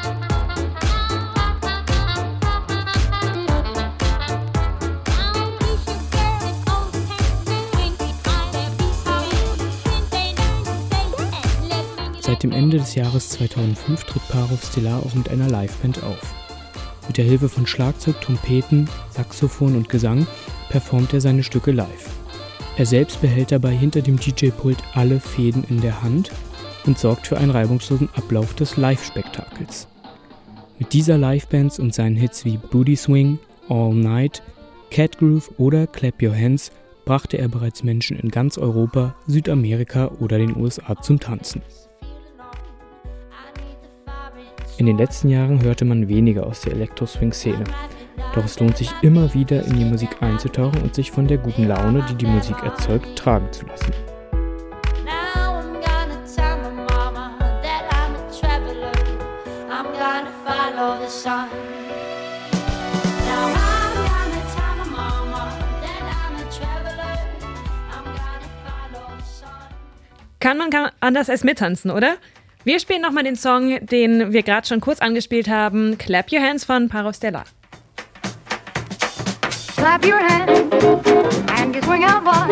Seit 12.21 12.45
dem 12.45 12.53
Ende 12.53 12.77
des 12.77 12.95
Jahres 12.95 13.31
2005 13.31 14.05
tritt 14.05 14.29
Parov 14.29 14.65
Stellar 14.65 15.01
auch 15.01 15.15
mit 15.15 15.29
einer 15.31 15.49
Liveband 15.49 16.05
auf. 16.05 16.46
Mit 17.17 17.25
der 17.25 17.31
Hilfe 17.31 17.49
von 17.49 17.67
Schlagzeug, 17.67 18.21
Trompeten, 18.21 18.91
Saxophon 19.09 19.75
und 19.75 19.89
Gesang 19.89 20.27
performt 20.69 21.15
er 21.15 21.23
seine 21.23 21.43
Stücke 21.43 21.73
live. 21.73 22.11
Er 22.77 22.85
selbst 22.85 23.23
behält 23.23 23.53
dabei 23.53 23.71
hinter 23.71 24.03
dem 24.03 24.19
DJ-Pult 24.19 24.77
alle 24.93 25.19
Fäden 25.19 25.65
in 25.71 25.81
der 25.81 26.03
Hand 26.03 26.31
und 26.85 26.99
sorgt 26.99 27.27
für 27.27 27.39
einen 27.39 27.53
reibungslosen 27.53 28.11
Ablauf 28.15 28.53
des 28.53 28.77
Live-Spektakels. 28.77 29.89
Mit 30.79 30.93
dieser 30.93 31.17
Livebands 31.17 31.79
und 31.79 31.95
seinen 31.95 32.17
Hits 32.17 32.45
wie 32.45 32.59
Booty 32.59 32.97
Swing, 32.97 33.39
All 33.71 33.95
Night, 33.95 34.43
Cat 34.91 35.17
Groove 35.17 35.51
oder 35.57 35.87
Clap 35.87 36.23
Your 36.23 36.37
Hands 36.37 36.71
brachte 37.07 37.39
er 37.39 37.49
bereits 37.49 37.83
Menschen 37.83 38.19
in 38.19 38.31
ganz 38.31 38.59
Europa, 38.59 39.15
Südamerika 39.27 40.11
oder 40.21 40.37
den 40.37 40.55
USA 40.55 41.01
zum 41.01 41.19
Tanzen. 41.19 41.63
In 44.79 44.85
den 44.85 44.99
letzten 44.99 45.31
Jahren 45.31 45.63
hörte 45.63 45.87
man 45.87 46.07
weniger 46.07 46.47
aus 46.47 46.61
der 46.61 46.75
Elektro-Swing-Szene. 46.75 47.65
Doch 48.35 48.45
es 48.45 48.61
lohnt 48.61 48.77
sich 48.77 48.91
immer 49.01 49.33
wieder 49.33 49.65
in 49.65 49.79
die 49.79 49.87
Musik 49.87 50.11
einzutauchen 50.21 50.83
und 50.83 50.95
sich 50.95 51.11
von 51.11 51.27
der 51.27 51.39
guten 51.39 51.67
Laune, 51.67 52.05
die 52.11 52.15
die 52.15 52.27
Musik 52.27 52.57
erzeugt, 52.63 53.17
tragen 53.17 53.51
zu 53.53 53.65
lassen. 53.65 53.93
Kann 70.39 70.59
man 70.59 70.69
gar 70.71 70.93
anders 71.01 71.31
als 71.31 71.45
mittanzen, 71.45 71.91
oder? 71.91 72.19
Wir 72.67 72.81
spielen 72.81 73.01
nochmal 73.01 73.23
den 73.23 73.37
Song, 73.37 73.79
den 73.81 74.33
wir 74.33 74.43
gerade 74.43 74.67
schon 74.67 74.81
kurz 74.81 74.99
angespielt 74.99 75.47
haben, 75.47 75.99
Clap 75.99 76.33
Your 76.33 76.41
Hands 76.41 76.65
von 76.65 76.89
Parov 76.89 77.15
Stellar. 77.15 77.45
Clap 79.77 80.05
your 80.05 80.19
hands 80.19 80.75
and 81.61 81.77
you 81.77 81.83
swing 81.83 82.03
out 82.03 82.25
wide. 82.25 82.51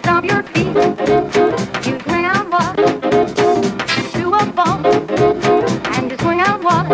Stomp 0.00 0.28
your 0.28 0.42
feet, 0.42 0.74
you 1.86 1.96
swing 2.08 2.26
out 2.26 2.50
wide. 2.50 2.76
Do 4.14 4.34
a 4.34 4.44
bump 4.46 4.84
and 5.94 6.10
you 6.10 6.18
swing 6.18 6.40
out 6.40 6.64
wide. 6.64 6.90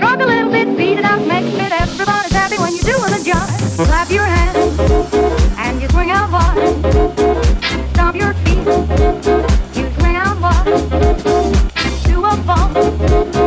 Rock 0.00 0.18
a 0.18 0.24
little 0.24 0.50
bit, 0.50 0.74
beat 0.78 0.98
it 0.98 1.04
out, 1.04 1.26
make 1.26 1.44
it. 1.44 1.72
Everybody's 1.72 2.32
happy 2.32 2.56
when 2.56 2.72
you're 2.72 2.84
doing 2.84 3.10
the 3.12 3.20
jive. 3.22 3.84
Clap 3.86 4.10
your 4.10 4.24
hands 4.24 4.80
and 5.58 5.82
you 5.82 5.88
swing 5.90 6.10
out 6.10 6.30
wide. 6.32 7.21
Do 12.44 13.41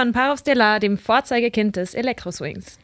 von 0.00 0.12
Parov 0.12 0.38
Stella, 0.38 0.78
dem 0.78 0.96
Vorzeigekind 0.96 1.76
des 1.76 1.92
Elektroswings. 1.92 2.78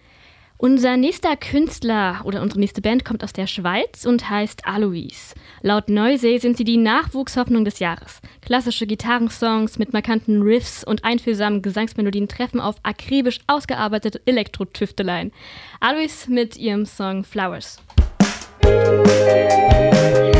Unser 0.58 0.98
nächster 0.98 1.34
Künstler 1.34 2.20
oder 2.24 2.42
unsere 2.42 2.60
nächste 2.60 2.82
Band 2.82 3.06
kommt 3.06 3.24
aus 3.24 3.32
der 3.32 3.46
Schweiz 3.46 4.04
und 4.04 4.28
heißt 4.28 4.66
Alois. 4.66 5.32
Laut 5.62 5.88
Neusee 5.88 6.36
sind 6.36 6.58
sie 6.58 6.64
die 6.64 6.76
Nachwuchshoffnung 6.76 7.64
des 7.64 7.78
Jahres. 7.78 8.20
Klassische 8.42 8.86
Gitarrensongs 8.86 9.78
mit 9.78 9.94
markanten 9.94 10.42
Riffs 10.42 10.84
und 10.84 11.06
einfühlsamen 11.06 11.62
Gesangsmelodien 11.62 12.28
treffen 12.28 12.60
auf 12.60 12.76
akribisch 12.82 13.40
ausgearbeitete 13.46 14.20
Elektro-Tüfteleien. 14.26 15.32
Alois 15.80 16.26
mit 16.28 16.58
ihrem 16.58 16.84
Song 16.84 17.24
Flowers. 17.24 17.80
Musik 18.62 20.35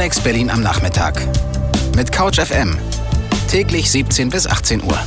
Alex 0.00 0.18
Berlin 0.18 0.48
am 0.48 0.62
Nachmittag. 0.62 1.28
Mit 1.94 2.10
Couch 2.10 2.40
FM. 2.40 2.78
Täglich 3.50 3.90
17 3.90 4.30
bis 4.30 4.46
18 4.46 4.82
Uhr. 4.82 4.98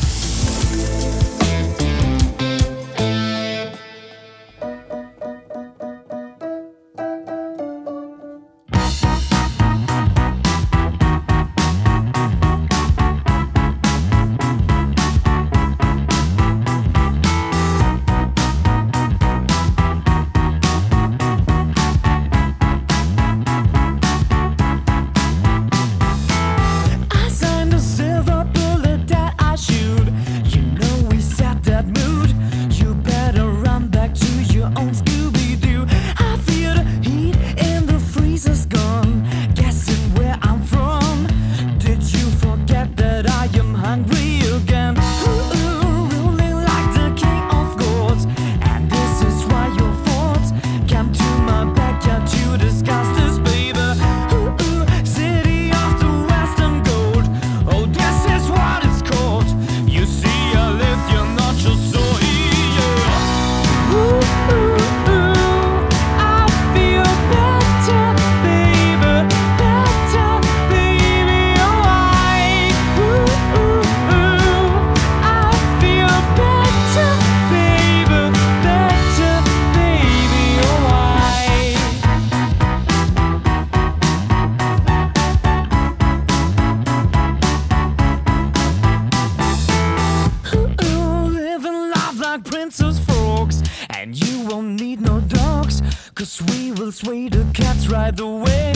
by 98.04 98.12
the 98.12 98.28
way. 98.28 98.73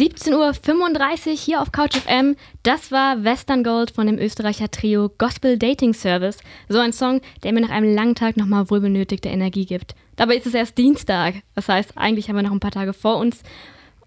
Uhr 0.00 0.54
35 0.54 1.38
hier 1.38 1.60
auf 1.60 1.72
Couch 1.72 1.94
FM. 1.94 2.34
Das 2.62 2.90
war 2.90 3.22
Western 3.22 3.62
Gold 3.62 3.90
von 3.90 4.06
dem 4.06 4.18
Österreicher 4.18 4.70
Trio 4.70 5.10
Gospel 5.18 5.58
Dating 5.58 5.92
Service. 5.92 6.38
So 6.70 6.78
ein 6.78 6.94
Song, 6.94 7.20
der 7.42 7.52
mir 7.52 7.60
nach 7.60 7.68
einem 7.68 7.94
langen 7.94 8.14
Tag 8.14 8.38
nochmal 8.38 8.70
wohlbenötigte 8.70 9.28
Energie 9.28 9.66
gibt. 9.66 9.94
Dabei 10.16 10.36
ist 10.36 10.46
es 10.46 10.54
erst 10.54 10.78
Dienstag. 10.78 11.34
Das 11.54 11.68
heißt, 11.68 11.98
eigentlich 11.98 12.30
haben 12.30 12.36
wir 12.36 12.42
noch 12.42 12.50
ein 12.50 12.60
paar 12.60 12.70
Tage 12.70 12.94
vor 12.94 13.18
uns. 13.18 13.42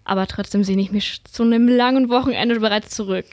Aber 0.02 0.26
trotzdem 0.26 0.64
sehne 0.64 0.82
ich 0.82 0.90
mich 0.90 1.22
zu 1.22 1.44
einem 1.44 1.68
langen 1.68 2.08
Wochenende 2.08 2.58
bereits 2.58 2.90
zurück. 2.90 3.26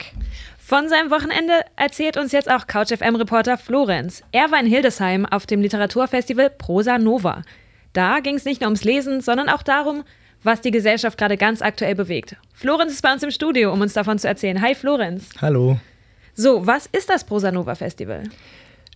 Von 0.56 0.88
seinem 0.88 1.10
Wochenende 1.10 1.64
erzählt 1.74 2.16
uns 2.16 2.30
jetzt 2.30 2.48
auch 2.48 2.68
Couch-FM-Reporter 2.68 3.58
Florenz. 3.58 4.22
Er 4.30 4.52
war 4.52 4.60
in 4.60 4.66
Hildesheim 4.66 5.26
auf 5.26 5.46
dem 5.46 5.62
Literaturfestival 5.62 6.50
Prosa 6.50 6.98
Nova. 6.98 7.42
Da 7.92 8.20
ging 8.20 8.36
es 8.36 8.44
nicht 8.44 8.60
nur 8.60 8.68
ums 8.68 8.84
Lesen, 8.84 9.20
sondern 9.20 9.48
auch 9.48 9.64
darum, 9.64 10.04
was 10.42 10.60
die 10.60 10.70
Gesellschaft 10.70 11.18
gerade 11.18 11.36
ganz 11.36 11.62
aktuell 11.62 11.94
bewegt. 11.94 12.36
Florenz 12.54 12.92
ist 12.92 13.02
bei 13.02 13.12
uns 13.12 13.22
im 13.22 13.30
Studio, 13.30 13.72
um 13.72 13.80
uns 13.80 13.92
davon 13.92 14.18
zu 14.18 14.28
erzählen. 14.28 14.60
Hi 14.60 14.74
Florenz. 14.74 15.30
Hallo. 15.40 15.78
So, 16.34 16.66
was 16.66 16.86
ist 16.86 17.10
das 17.10 17.24
Prosa 17.24 17.52
Nova 17.52 17.74
Festival? 17.74 18.24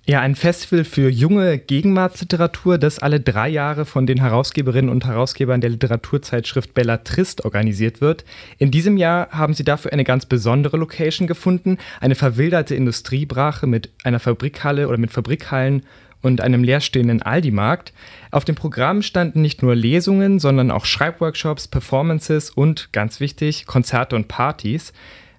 Ja, 0.09 0.21
ein 0.21 0.37
Festival 0.37 0.85
für 0.85 1.09
junge 1.11 1.59
Gegenwartsliteratur, 1.59 2.79
das 2.79 3.01
alle 3.01 3.19
drei 3.19 3.49
Jahre 3.49 3.85
von 3.85 4.07
den 4.07 4.21
Herausgeberinnen 4.21 4.89
und 4.89 5.05
Herausgebern 5.05 5.61
der 5.61 5.71
Literaturzeitschrift 5.71 6.75
Bellatrist 6.75 7.45
organisiert 7.45 8.01
wird. 8.01 8.25
In 8.59 8.71
diesem 8.71 8.99
Jahr 8.99 9.31
haben 9.31 9.53
sie 9.53 9.65
dafür 9.65 9.93
eine 9.93 10.05
ganz 10.05 10.25
besondere 10.25 10.77
Location 10.77 11.27
gefunden, 11.27 11.79
eine 12.01 12.15
verwilderte 12.15 12.77
Industriebrache 12.77 13.67
mit 13.67 13.91
einer 14.05 14.21
Fabrikhalle 14.21 14.87
oder 14.87 14.97
mit 14.97 15.11
Fabrikhallen 15.11 15.83
und 16.23 16.41
einem 16.41 16.65
leerstehenden 16.65 17.23
Aldi-Markt. 17.23 17.93
Auf 18.31 18.45
dem 18.45 18.55
Programm 18.55 19.03
standen 19.03 19.43
nicht 19.43 19.63
nur 19.63 19.75
Lesungen, 19.75 20.39
sondern 20.39 20.71
auch 20.71 20.85
Schreibworkshops, 20.85 21.69
Performances 21.69 22.51
und, 22.51 22.93
ganz 22.93 23.21
wichtig, 23.21 23.67
Konzerte 23.67 24.17
und 24.17 24.29
Partys. 24.29 24.93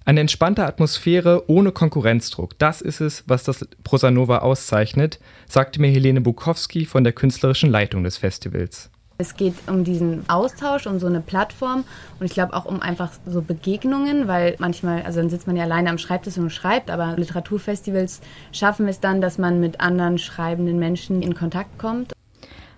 Eine 0.04 0.20
entspannte 0.20 0.64
Atmosphäre 0.64 1.50
ohne 1.50 1.70
Konkurrenzdruck, 1.70 2.58
das 2.58 2.80
ist 2.80 3.00
es, 3.00 3.24
was 3.26 3.44
das 3.44 3.68
Prosanova 3.84 4.38
auszeichnet, 4.38 5.20
sagte 5.46 5.82
mir 5.82 5.88
Helene 5.88 6.22
Bukowski 6.22 6.86
von 6.86 7.04
der 7.04 7.12
künstlerischen 7.12 7.70
Leitung 7.70 8.04
des 8.04 8.16
Festivals. 8.16 8.90
Es 9.20 9.34
geht 9.34 9.54
um 9.66 9.82
diesen 9.82 10.22
Austausch, 10.28 10.86
um 10.86 11.00
so 11.00 11.08
eine 11.08 11.20
Plattform 11.20 11.82
und 12.20 12.26
ich 12.26 12.34
glaube 12.34 12.54
auch 12.54 12.66
um 12.66 12.80
einfach 12.80 13.10
so 13.26 13.42
Begegnungen, 13.42 14.28
weil 14.28 14.54
manchmal, 14.60 15.02
also 15.02 15.18
dann 15.18 15.28
sitzt 15.28 15.48
man 15.48 15.56
ja 15.56 15.64
alleine 15.64 15.90
am 15.90 15.98
Schreibtisch 15.98 16.38
und 16.38 16.50
schreibt, 16.50 16.88
aber 16.88 17.16
Literaturfestivals 17.16 18.20
schaffen 18.52 18.86
es 18.86 19.00
dann, 19.00 19.20
dass 19.20 19.36
man 19.36 19.58
mit 19.58 19.80
anderen 19.80 20.18
schreibenden 20.18 20.78
Menschen 20.78 21.20
in 21.20 21.34
Kontakt 21.34 21.78
kommt. 21.78 22.12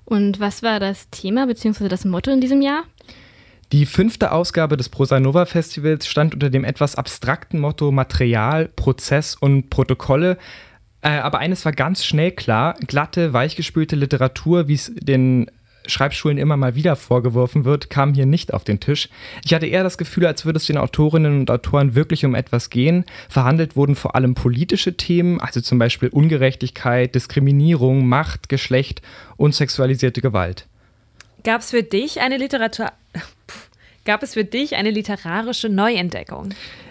Und 0.07 0.41
was 0.41 0.63
war 0.63 0.81
das 0.81 1.11
Thema 1.11 1.47
bzw. 1.47 1.89
das 1.89 2.07
Motto 2.07 2.31
in 2.31 2.41
diesem 2.41 2.63
Jahr? 2.63 2.85
Die 3.73 3.85
fünfte 3.85 4.33
Ausgabe 4.33 4.79
des 4.79 4.89
Prosanova 4.89 5.45
Festivals 5.45 6.07
stand 6.07 6.33
unter 6.33 6.49
dem 6.49 6.65
etwas 6.65 6.97
abstrakten 6.97 7.61
Motto 7.61 7.93
Material, 7.93 8.69
Prozess 8.77 9.35
und 9.35 9.69
Protokolle. 9.69 10.39
Äh, 11.03 11.11
aber 11.19 11.39
eines 11.39 11.67
war 11.67 11.73
ganz 11.73 12.03
schnell 12.03 12.31
klar, 12.33 12.77
glatte, 12.87 13.35
weichgespülte 13.35 13.95
Literatur, 13.95 14.69
wie 14.69 14.75
es 14.75 14.91
den 14.97 15.51
Schreibschulen 15.87 16.39
immer 16.39 16.57
mal 16.57 16.75
wieder 16.75 16.97
vorgeworfen 16.97 17.65
wird, 17.65 17.91
kam 17.91 18.15
hier 18.15 18.27
nicht 18.27 18.53
auf 18.55 18.65
den 18.65 18.81
Tisch. 18.81 19.09
Ich 19.45 19.55
hatte 19.55 19.67
eher 19.67 19.83
das 19.83 19.99
Gefühl, 19.99 20.27
als 20.27 20.45
würde 20.45 20.59
es 20.59 20.67
den 20.67 20.77
Autorinnen 20.77 21.41
und 21.41 21.51
Autoren 21.51 21.95
wirklich 21.95 22.25
um 22.25 22.35
etwas 22.35 22.71
gehen. 22.71 23.05
Verhandelt 23.29 23.77
wurden 23.77 23.95
vor 23.95 24.15
allem 24.15 24.35
politische 24.35 24.97
Themen, 24.97 25.41
also 25.41 25.61
zum 25.61 25.79
Beispiel 25.79 26.09
Ungerechtigkeit, 26.09 27.15
Diskriminierung, 27.15 28.07
Macht, 28.07 28.49
Geschlecht 28.49 29.03
und 29.37 29.55
sexualisierte 29.55 30.21
Gewalt. 30.21 30.67
Gab 31.45 31.63
es 31.63 31.71
für 31.71 31.83
dich 31.83 32.21
eine 32.21 32.37
Literatur 32.37 32.93
Gab 34.07 34.23
es 34.23 34.35
für 34.35 34.45
dich 34.45 34.77
eine 34.77 34.91
literarische 34.91 35.69
Neuentdeckung? 35.69 36.51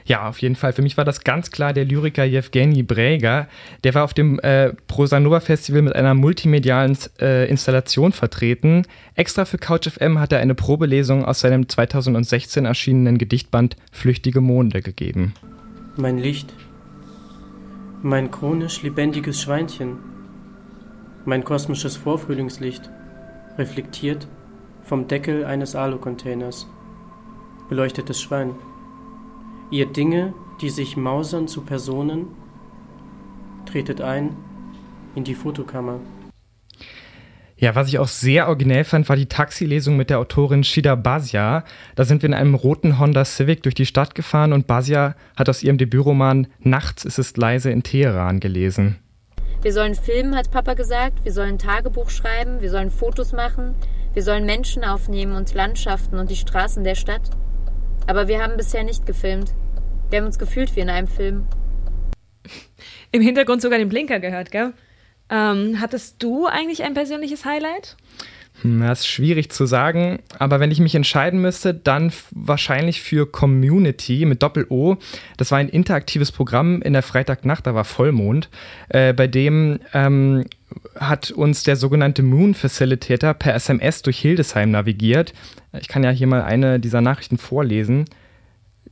Ja, 0.10 0.28
auf 0.28 0.42
jeden 0.42 0.56
Fall. 0.56 0.74
Für 0.74 0.82
mich 0.82 0.98
war 0.98 1.06
das 1.06 1.24
ganz 1.24 1.52
klar 1.52 1.72
der 1.72 1.86
Lyriker 1.86 2.24
Jewgeni 2.24 2.82
Bräger. 2.82 3.48
Der 3.84 3.94
war 3.94 4.04
auf 4.04 4.16
dem 4.16 4.40
äh, 4.40 4.74
Prosanova 4.88 5.40
Festival 5.40 5.84
mit 5.84 5.96
einer 5.96 6.16
multimedialen 6.16 6.98
äh, 7.22 7.48
Installation 7.48 8.12
vertreten. 8.12 8.88
Extra 9.14 9.46
für 9.46 9.60
Couch 9.60 9.88
FM 9.88 10.20
hat 10.20 10.32
er 10.32 10.40
eine 10.40 10.56
Probelesung 10.56 11.24
aus 11.24 11.42
seinem 11.42 11.70
2016 11.70 12.66
erschienenen 12.66 13.20
Gedichtband 13.20 13.76
Flüchtige 13.92 14.42
Monde 14.42 14.82
gegeben. 14.82 15.36
Mein 15.96 16.18
Licht, 16.18 16.52
mein 18.02 18.32
chronisch 18.32 18.82
lebendiges 18.82 19.40
Schweinchen, 19.40 19.98
mein 21.24 21.44
kosmisches 21.44 21.98
Vorfrühlingslicht, 21.98 22.90
reflektiert 23.60 24.28
vom 24.82 25.08
Deckel 25.08 25.46
eines 25.46 25.76
Alu-Containers. 25.76 26.66
Beleuchtetes 27.70 28.20
Schwein. 28.20 28.56
Ihr 29.72 29.86
Dinge, 29.86 30.34
die 30.62 30.70
sich 30.70 30.98
mausern 30.98 31.48
zu 31.48 31.62
Personen, 31.62 32.28
tretet 33.66 34.02
ein 34.02 34.36
in 35.16 35.24
die 35.24 35.36
Fotokammer. 35.36 36.00
Ja, 37.56 37.76
was 37.76 37.90
ich 37.90 38.00
auch 38.00 38.08
sehr 38.08 38.48
originell 38.48 38.84
fand, 38.84 39.10
war 39.10 39.16
die 39.16 39.28
Taxilesung 39.28 39.98
mit 39.98 40.10
der 40.10 40.20
Autorin 40.20 40.64
Shida 40.64 40.96
Basia. 40.96 41.66
Da 41.96 42.06
sind 42.06 42.24
wir 42.24 42.30
in 42.30 42.34
einem 42.34 42.56
roten 42.56 42.98
Honda 42.98 43.26
Civic 43.26 43.62
durch 43.64 43.76
die 43.76 43.86
Stadt 43.86 44.16
gefahren 44.16 44.54
und 44.54 44.66
Basia 44.66 45.16
hat 45.36 45.50
aus 45.50 45.62
ihrem 45.62 45.78
Debütroman 45.78 46.48
Nachts 46.60 47.06
ist 47.06 47.20
es 47.20 47.36
leise 47.38 47.70
in 47.70 47.84
Teheran 47.84 48.40
gelesen. 48.40 48.98
Wir 49.62 49.74
sollen 49.74 49.94
filmen, 49.94 50.36
hat 50.36 50.52
Papa 50.52 50.74
gesagt. 50.74 51.26
Wir 51.26 51.34
sollen 51.34 51.60
Tagebuch 51.60 52.10
schreiben. 52.10 52.62
Wir 52.62 52.72
sollen 52.72 52.90
Fotos 52.90 53.34
machen. 53.34 53.76
Wir 54.14 54.24
sollen 54.24 54.46
Menschen 54.46 54.86
aufnehmen 54.86 55.36
und 55.36 55.54
Landschaften 55.54 56.18
und 56.18 56.32
die 56.32 56.38
Straßen 56.38 56.84
der 56.86 56.96
Stadt. 56.96 57.30
Aber 58.10 58.28
wir 58.28 58.42
haben 58.42 58.58
bisher 58.58 58.84
nicht 58.84 59.06
gefilmt. 59.06 59.54
Wir 60.10 60.18
haben 60.18 60.26
uns 60.26 60.40
gefühlt 60.40 60.76
wie 60.76 60.80
in 60.80 60.90
einem 60.90 61.08
Film. 61.08 61.46
Im 63.12 63.22
Hintergrund 63.22 63.62
sogar 63.62 63.78
den 63.78 63.88
Blinker 63.88 64.20
gehört, 64.20 64.50
gell? 64.50 64.74
Ähm, 65.30 65.80
hattest 65.80 66.16
du 66.24 66.48
eigentlich 66.48 66.82
ein 66.82 66.96
persönliches 66.96 67.46
Highlight? 67.46 67.98
Hm, 68.64 68.82
Das 68.82 69.02
ist 69.02 69.08
schwierig 69.08 69.52
zu 69.52 69.68
sagen, 69.68 70.24
aber 70.40 70.60
wenn 70.60 70.72
ich 70.72 70.80
mich 70.80 70.96
entscheiden 70.96 71.40
müsste, 71.40 71.76
dann 71.76 72.12
wahrscheinlich 72.32 73.00
für 73.00 73.28
Community 73.32 74.26
mit 74.26 74.42
Doppel-O. 74.42 74.98
Das 75.38 75.52
war 75.52 75.60
ein 75.60 75.70
interaktives 75.70 76.32
Programm 76.32 76.82
in 76.82 76.94
der 76.94 77.04
Freitagnacht, 77.04 77.68
da 77.68 77.76
war 77.76 77.86
Vollmond, 77.86 78.50
äh, 78.90 79.14
bei 79.14 79.28
dem 79.28 79.82
ähm, 79.94 80.46
hat 80.96 81.32
uns 81.32 81.64
der 81.64 81.76
sogenannte 81.76 82.24
Moon 82.24 82.54
Facilitator 82.54 83.34
per 83.34 83.56
SMS 83.56 84.02
durch 84.02 84.20
Hildesheim 84.20 84.72
navigiert. 84.72 85.34
Ich 85.80 85.88
kann 85.88 86.04
ja 86.04 86.12
hier 86.12 86.28
mal 86.28 86.44
eine 86.44 86.80
dieser 86.80 87.02
Nachrichten 87.02 87.38
vorlesen. 87.38 88.06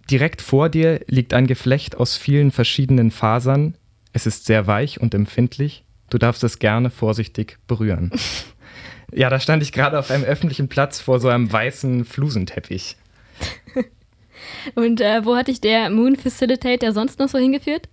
Direkt 0.10 0.42
vor 0.42 0.70
dir 0.70 1.02
liegt 1.08 1.34
ein 1.34 1.48
Geflecht 1.48 1.98
aus 1.98 2.16
vielen 2.16 2.52
verschiedenen 2.52 3.12
Fasern. 3.12 3.76
Es 4.14 4.26
ist 4.26 4.46
sehr 4.46 4.68
weich 4.68 5.02
und 5.02 5.14
empfindlich. 5.14 5.84
Du 6.10 6.18
darfst 6.18 6.44
es 6.44 6.60
gerne 6.60 6.90
vorsichtig 6.90 7.58
berühren. 7.68 8.12
Ja, 9.14 9.30
da 9.30 9.40
stand 9.40 9.64
ich 9.64 9.72
gerade 9.72 9.98
auf 9.98 10.12
einem 10.12 10.26
öffentlichen 10.26 10.68
Platz 10.68 11.00
vor 11.00 11.22
so 11.22 11.30
einem 11.30 11.50
weißen 11.50 12.04
Flusenteppich. 12.04 12.98
Und 14.76 15.02
äh, 15.02 15.24
wo 15.24 15.36
hat 15.38 15.48
dich 15.48 15.62
der 15.62 15.90
Moon 15.90 16.18
Facilitator 16.18 16.92
sonst 16.92 17.20
noch 17.20 17.30
so 17.30 17.38
hingeführt? 17.38 17.88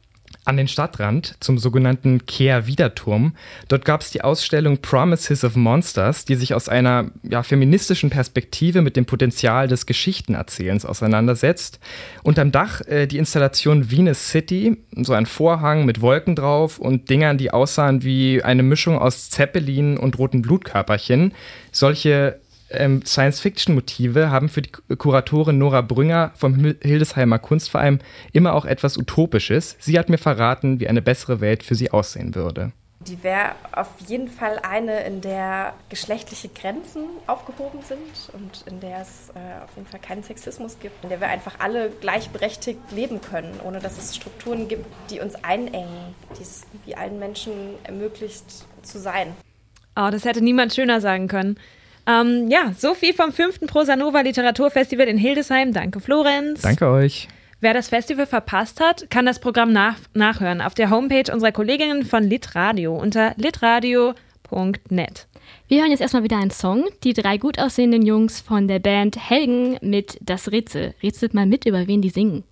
An 0.47 0.57
den 0.57 0.69
Stadtrand 0.69 1.37
zum 1.41 1.59
sogenannten 1.59 2.27
Kehr-Wiederturm. 2.27 3.35
Dort 3.69 3.85
gab 3.85 4.03
es 4.03 4.11
die 4.11 4.23
Ausstellung 4.23 4.79
Promises 4.79 5.43
of 5.43 5.57
Monsters, 5.57 6.27
die 6.27 6.35
sich 6.35 6.53
aus 6.53 6.69
einer 6.69 7.11
ja, 7.23 7.43
feministischen 7.43 8.11
Perspektive 8.11 8.83
mit 8.83 8.97
dem 8.97 9.07
Potenzial 9.07 9.69
des 9.69 9.87
Geschichtenerzählens 9.87 10.85
auseinandersetzt. 10.85 11.81
Unterm 12.23 12.53
Dach 12.53 12.83
äh, 12.83 13.07
die 13.07 13.19
Installation 13.19 13.91
Venus 13.91 14.29
City, 14.29 14.77
so 14.97 15.15
ein 15.15 15.27
Vorhang 15.27 15.87
mit 15.87 16.01
Wolken 16.03 16.37
drauf 16.37 16.79
und 16.79 17.09
Dingern, 17.09 17.39
die 17.39 17.51
aussahen 17.51 18.03
wie 18.03 18.43
eine 18.43 18.63
Mischung 18.63 18.99
aus 18.99 19.31
Zeppelin 19.31 19.97
und 19.97 20.19
roten 20.19 20.43
Blutkörperchen. 20.43 21.33
Solche 21.73 22.41
ähm, 22.71 23.05
Science-Fiction-Motive 23.05 24.31
haben 24.31 24.49
für 24.49 24.63
die 24.63 24.73
Ku- 24.73 24.97
Kuratorin 24.97 25.59
Nora 25.59 25.81
Brünger 25.81 26.33
vom 26.35 26.55
Hil- 26.55 26.77
Hildesheimer 26.83 27.39
Kunstverein 27.39 28.01
immer 28.33 28.55
auch 28.55 28.65
etwas 28.65 28.97
Utopisches. 28.97 29.77
Sie 29.81 29.99
hat 29.99 30.09
mir 30.09 30.19
verraten, 30.19 30.81
wie 30.81 30.89
eine 30.89 31.03
bessere 31.03 31.41
Welt 31.41 31.63
für 31.63 31.75
sie 31.75 31.91
aussehen 31.91 32.35
würde. 32.35 32.73
Die 33.01 33.23
wäre 33.23 33.51
auf 33.73 33.89
jeden 34.07 34.29
Fall 34.29 34.59
eine, 34.61 35.05
in 35.05 35.21
der 35.21 35.75
geschlechtliche 35.91 36.49
Grenzen 36.49 37.03
aufgehoben 37.27 37.81
sind 37.83 37.99
und 38.33 38.65
in 38.67 38.81
der 38.81 39.03
es 39.03 39.29
äh, 39.35 39.63
auf 39.63 39.77
jeden 39.77 39.87
Fall 39.87 40.01
keinen 40.01 40.23
Sexismus 40.23 40.79
gibt, 40.81 41.05
in 41.05 41.11
der 41.11 41.21
wir 41.21 41.29
einfach 41.29 41.57
alle 41.59 41.91
gleichberechtigt 42.01 42.79
leben 42.93 43.21
können, 43.21 43.61
ohne 43.63 43.81
dass 43.81 43.99
es 43.99 44.17
Strukturen 44.17 44.69
gibt, 44.69 44.87
die 45.11 45.21
uns 45.21 45.35
einengen, 45.35 46.15
die 46.39 46.43
es 46.43 46.63
wie 46.87 46.95
allen 46.97 47.19
Menschen 47.19 47.53
ermöglicht 47.83 48.47
zu 48.81 48.99
sein. 48.99 49.35
Oh, 49.97 50.09
das 50.11 50.25
hätte 50.25 50.43
niemand 50.43 50.73
schöner 50.75 51.03
sagen 51.03 51.29
können. 51.29 51.59
Ähm, 52.07 52.49
ja, 52.51 52.73
so 52.77 52.95
viel 52.95 53.15
vom 53.15 53.33
fünften 53.33 53.67
Prosanova 53.67 54.21
Literaturfestival 54.21 55.09
in 55.09 55.17
Hildesheim. 55.17 55.73
Danke, 55.73 56.01
Florenz. 56.01 56.63
Danke 56.63 56.89
euch. 56.89 57.29
Wer 57.61 57.73
das 57.73 57.89
Festival 57.89 58.27
verpasst 58.27 58.81
hat, 58.81 59.09
kann 59.11 59.25
das 59.25 59.39
Programm 59.39 59.73
nach 59.73 59.97
nachhören 60.13 60.61
auf 60.61 60.75
der 60.75 60.91
Homepage 60.91 61.33
unserer 61.33 61.53
Kolleginnen 61.53 62.05
von 62.05 62.25
Litradio 62.25 62.95
unter 62.95 63.33
litradio.net. 63.37 65.27
Wir 65.69 65.81
hören 65.81 65.91
jetzt 65.91 66.01
erstmal 66.01 66.25
wieder 66.25 66.37
einen 66.37 66.51
Song. 66.51 66.85
Die 67.05 67.15
drei 67.15 67.39
gut 67.39 67.59
aussehenden 67.59 68.03
Jungs 68.03 68.41
von 68.41 68.69
der 68.69 68.81
Band 68.81 69.31
Helgen 69.31 69.79
mit 69.81 70.19
Das 70.21 70.53
Rätsel. 70.53 70.95
Rätselt 71.03 71.33
mal 71.33 71.47
mit, 71.47 71.65
über 71.65 71.87
wen 71.87 72.03
die 72.03 72.11
singen. 72.11 72.45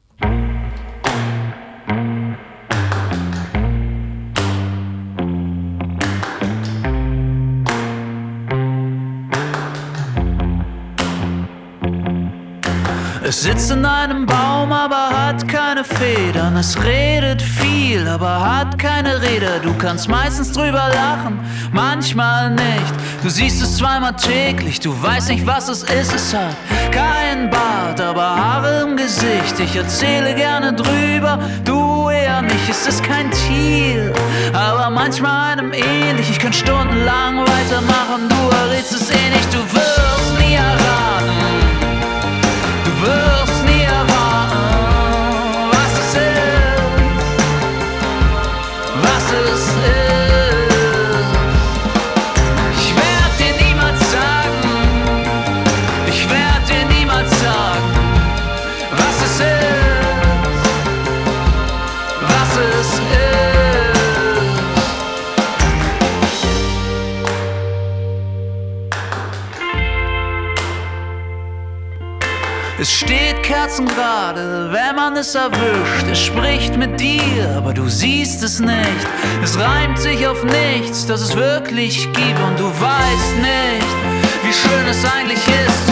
Es 13.32 13.44
sitzt 13.44 13.70
in 13.70 13.86
einem 13.86 14.26
Baum, 14.26 14.70
aber 14.72 15.08
hat 15.08 15.48
keine 15.48 15.84
Federn. 15.84 16.54
Es 16.54 16.76
redet 16.84 17.40
viel, 17.40 18.06
aber 18.06 18.28
hat 18.28 18.78
keine 18.78 19.22
Räder. 19.22 19.58
Du 19.62 19.72
kannst 19.78 20.06
meistens 20.06 20.52
drüber 20.52 20.90
lachen, 20.92 21.40
manchmal 21.72 22.50
nicht. 22.50 22.94
Du 23.22 23.30
siehst 23.30 23.62
es 23.62 23.78
zweimal 23.78 24.14
täglich, 24.16 24.80
du 24.80 24.92
weißt 25.02 25.30
nicht, 25.30 25.46
was 25.46 25.70
es 25.70 25.82
ist. 25.82 26.14
Es 26.14 26.34
hat 26.34 26.54
keinen 26.90 27.48
Bart, 27.48 28.02
aber 28.02 28.36
Haare 28.36 28.82
im 28.82 28.98
Gesicht. 28.98 29.58
Ich 29.60 29.76
erzähle 29.76 30.34
gerne 30.34 30.74
drüber, 30.74 31.38
du 31.64 32.10
eher 32.10 32.42
nicht. 32.42 32.68
Es 32.68 32.86
ist 32.86 33.02
kein 33.02 33.30
Tier, 33.30 34.12
aber 34.52 34.90
manchmal 34.90 35.52
einem 35.52 35.72
ähnlich. 35.72 36.28
Ich 36.28 36.38
kann 36.38 36.52
stundenlang 36.52 37.38
weitermachen, 37.38 38.28
du 38.28 38.56
errätst 38.56 38.92
es 38.92 39.08
eh 39.08 39.30
nicht. 39.30 39.54
Du 39.54 39.60
wirst 39.74 40.38
nie 40.38 40.52
erraten. 40.52 41.41
Du 43.02 43.51
steht 73.72 73.86
kerzengerade, 73.86 74.70
wenn 74.72 74.96
man 74.96 75.16
es 75.16 75.34
erwischt. 75.34 76.06
Es 76.10 76.20
spricht 76.20 76.76
mit 76.76 77.00
dir, 77.00 77.54
aber 77.56 77.72
du 77.72 77.88
siehst 77.88 78.42
es 78.42 78.60
nicht. 78.60 79.06
Es 79.42 79.58
reimt 79.58 79.98
sich 79.98 80.26
auf 80.26 80.42
nichts, 80.44 81.06
das 81.06 81.22
es 81.22 81.36
wirklich 81.36 82.04
gibt. 82.12 82.40
Und 82.40 82.58
du 82.58 82.66
weißt 82.66 83.36
nicht, 83.40 83.86
wie 84.44 84.52
schön 84.52 84.88
es 84.88 85.04
eigentlich 85.04 85.46
ist. 85.66 85.91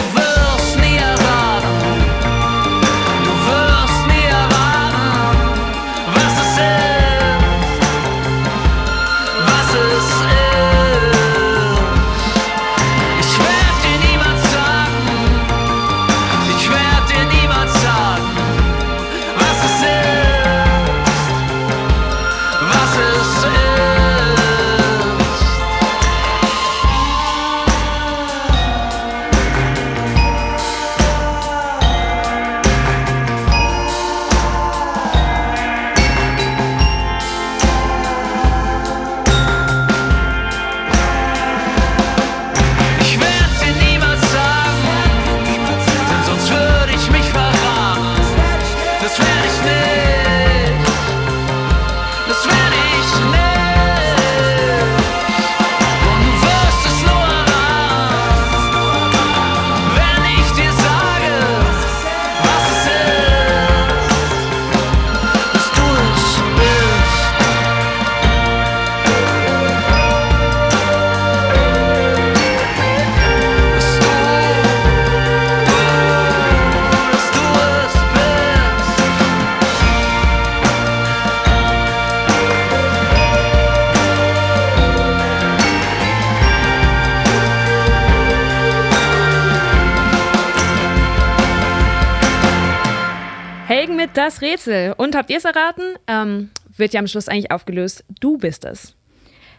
Das 94.30 94.42
Rätsel. 94.42 94.94
Und 94.96 95.16
habt 95.16 95.28
ihr 95.30 95.38
es 95.38 95.44
erraten? 95.44 95.82
Ähm, 96.06 96.50
wird 96.76 96.92
ja 96.92 97.00
am 97.00 97.08
Schluss 97.08 97.26
eigentlich 97.26 97.50
aufgelöst. 97.50 98.04
Du 98.20 98.38
bist 98.38 98.64
es. 98.64 98.94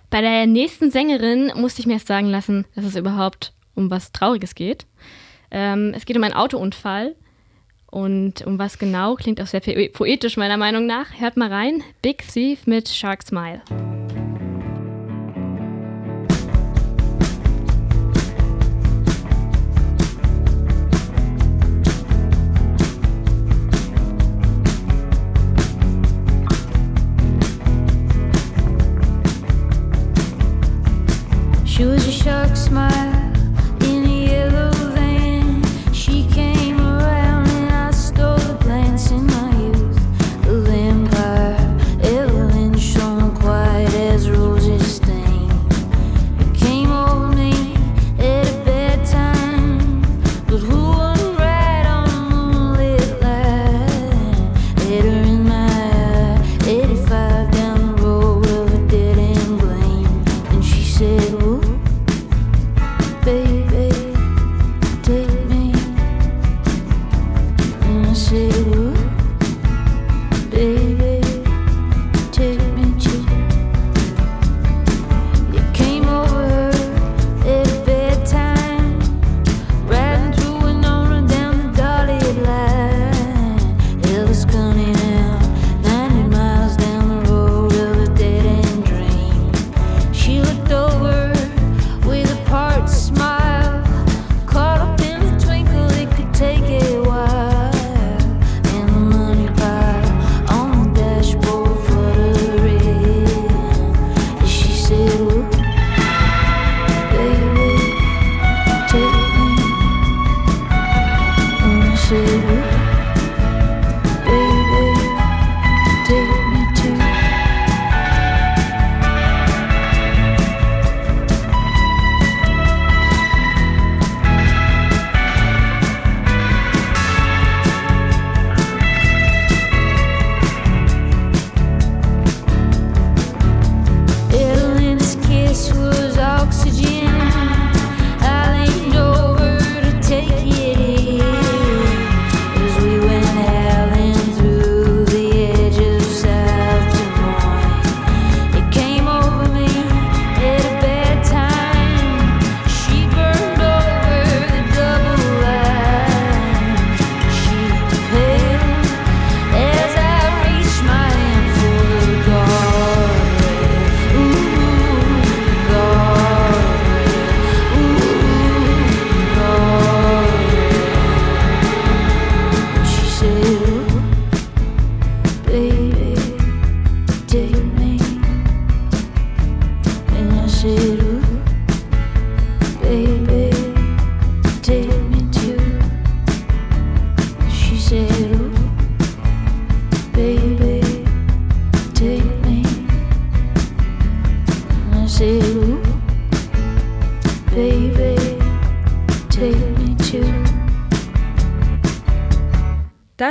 Bei 0.10 0.22
der 0.22 0.48
nächsten 0.48 0.92
Sängerin 0.92 1.52
musste 1.56 1.82
ich 1.82 1.88
mir 1.88 1.96
erst 1.96 2.08
sagen 2.08 2.28
lassen, 2.28 2.64
dass 2.74 2.86
es 2.86 2.96
überhaupt 2.96 3.52
um 3.76 3.92
was 3.92 4.14
Trauriges 4.14 4.56
geht. 4.56 4.86
Ähm, 5.52 5.94
es 5.94 6.06
geht 6.06 6.16
um 6.16 6.24
einen 6.24 6.36
Autounfall. 6.36 7.18
Und 7.88 8.48
um 8.48 8.58
was 8.60 8.80
genau, 8.80 9.16
klingt 9.16 9.42
auch 9.42 9.48
sehr 9.48 9.60
po- 9.60 9.90
poetisch 9.92 10.38
meiner 10.38 10.56
Meinung 10.56 10.86
nach. 10.86 11.20
Hört 11.20 11.36
mal 11.36 11.52
rein. 11.52 11.84
Big 12.02 12.26
Thief 12.26 12.66
mit 12.66 12.88
Shark 12.88 13.24
Smile. 13.24 13.62
She 31.82 31.88
was 31.88 32.08
a 32.08 32.12
shark 32.12 32.56
smile 32.56 33.11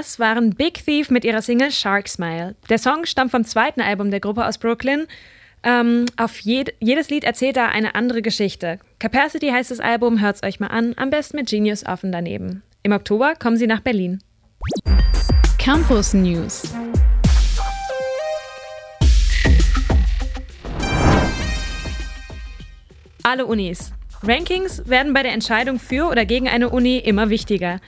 Das 0.00 0.18
waren 0.18 0.54
Big 0.54 0.82
Thief 0.86 1.10
mit 1.10 1.26
ihrer 1.26 1.42
Single 1.42 1.70
Shark 1.70 2.08
Smile. 2.08 2.56
Der 2.70 2.78
Song 2.78 3.04
stammt 3.04 3.32
vom 3.32 3.44
zweiten 3.44 3.82
Album 3.82 4.10
der 4.10 4.20
Gruppe 4.20 4.46
aus 4.46 4.56
Brooklyn. 4.56 5.06
Ähm, 5.62 6.06
auf 6.16 6.40
jed 6.40 6.72
jedes 6.80 7.10
Lied 7.10 7.22
erzählt 7.22 7.58
da 7.58 7.66
eine 7.66 7.94
andere 7.94 8.22
Geschichte. 8.22 8.78
Capacity 8.98 9.48
heißt 9.48 9.70
das 9.70 9.78
Album, 9.78 10.18
hört's 10.18 10.42
euch 10.42 10.58
mal 10.58 10.68
an, 10.68 10.94
am 10.96 11.10
besten 11.10 11.36
mit 11.36 11.50
Genius 11.50 11.84
offen 11.84 12.12
daneben. 12.12 12.62
Im 12.82 12.92
Oktober 12.92 13.34
kommen 13.34 13.58
sie 13.58 13.66
nach 13.66 13.80
Berlin. 13.80 14.22
Campus 15.58 16.14
News. 16.14 16.72
Alle 23.22 23.44
Unis. 23.44 23.92
Rankings 24.22 24.88
werden 24.88 25.12
bei 25.12 25.22
der 25.22 25.32
Entscheidung 25.32 25.78
für 25.78 26.08
oder 26.08 26.24
gegen 26.24 26.48
eine 26.48 26.70
Uni 26.70 26.96
immer 26.96 27.28
wichtiger. 27.28 27.80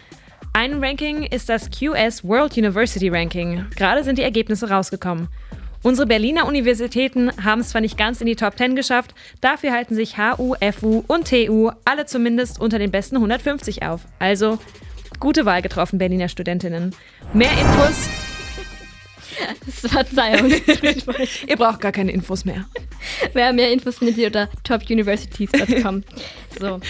Ein 0.54 0.84
Ranking 0.84 1.22
ist 1.22 1.48
das 1.48 1.70
QS 1.70 2.24
World 2.24 2.58
University 2.58 3.08
Ranking. 3.08 3.64
Gerade 3.74 4.04
sind 4.04 4.18
die 4.18 4.22
Ergebnisse 4.22 4.68
rausgekommen. 4.68 5.28
Unsere 5.82 6.06
Berliner 6.06 6.46
Universitäten 6.46 7.32
haben 7.42 7.62
es 7.62 7.70
zwar 7.70 7.80
nicht 7.80 7.96
ganz 7.96 8.20
in 8.20 8.26
die 8.26 8.36
Top 8.36 8.58
10 8.58 8.76
geschafft, 8.76 9.14
dafür 9.40 9.72
halten 9.72 9.94
sich 9.94 10.18
HU, 10.18 10.54
FU 10.72 11.04
und 11.08 11.28
TU 11.28 11.70
alle 11.86 12.04
zumindest 12.04 12.60
unter 12.60 12.78
den 12.78 12.90
besten 12.90 13.16
150 13.16 13.82
auf. 13.82 14.02
Also 14.18 14.58
gute 15.18 15.46
Wahl 15.46 15.62
getroffen, 15.62 15.98
Berliner 15.98 16.28
Studentinnen. 16.28 16.94
Mehr 17.32 17.52
Infos. 17.52 18.31
Verzeihung. 19.68 20.50
Ihr 21.46 21.56
braucht 21.56 21.80
gar 21.80 21.92
keine 21.92 22.12
Infos 22.12 22.44
mehr. 22.44 22.66
Wer 23.32 23.52
mehr 23.52 23.72
Infos 23.72 23.98
findet 23.98 24.18
ihr 24.18 24.26
unter 24.28 24.48
topuniversities.com. 24.64 26.04
So, 26.58 26.80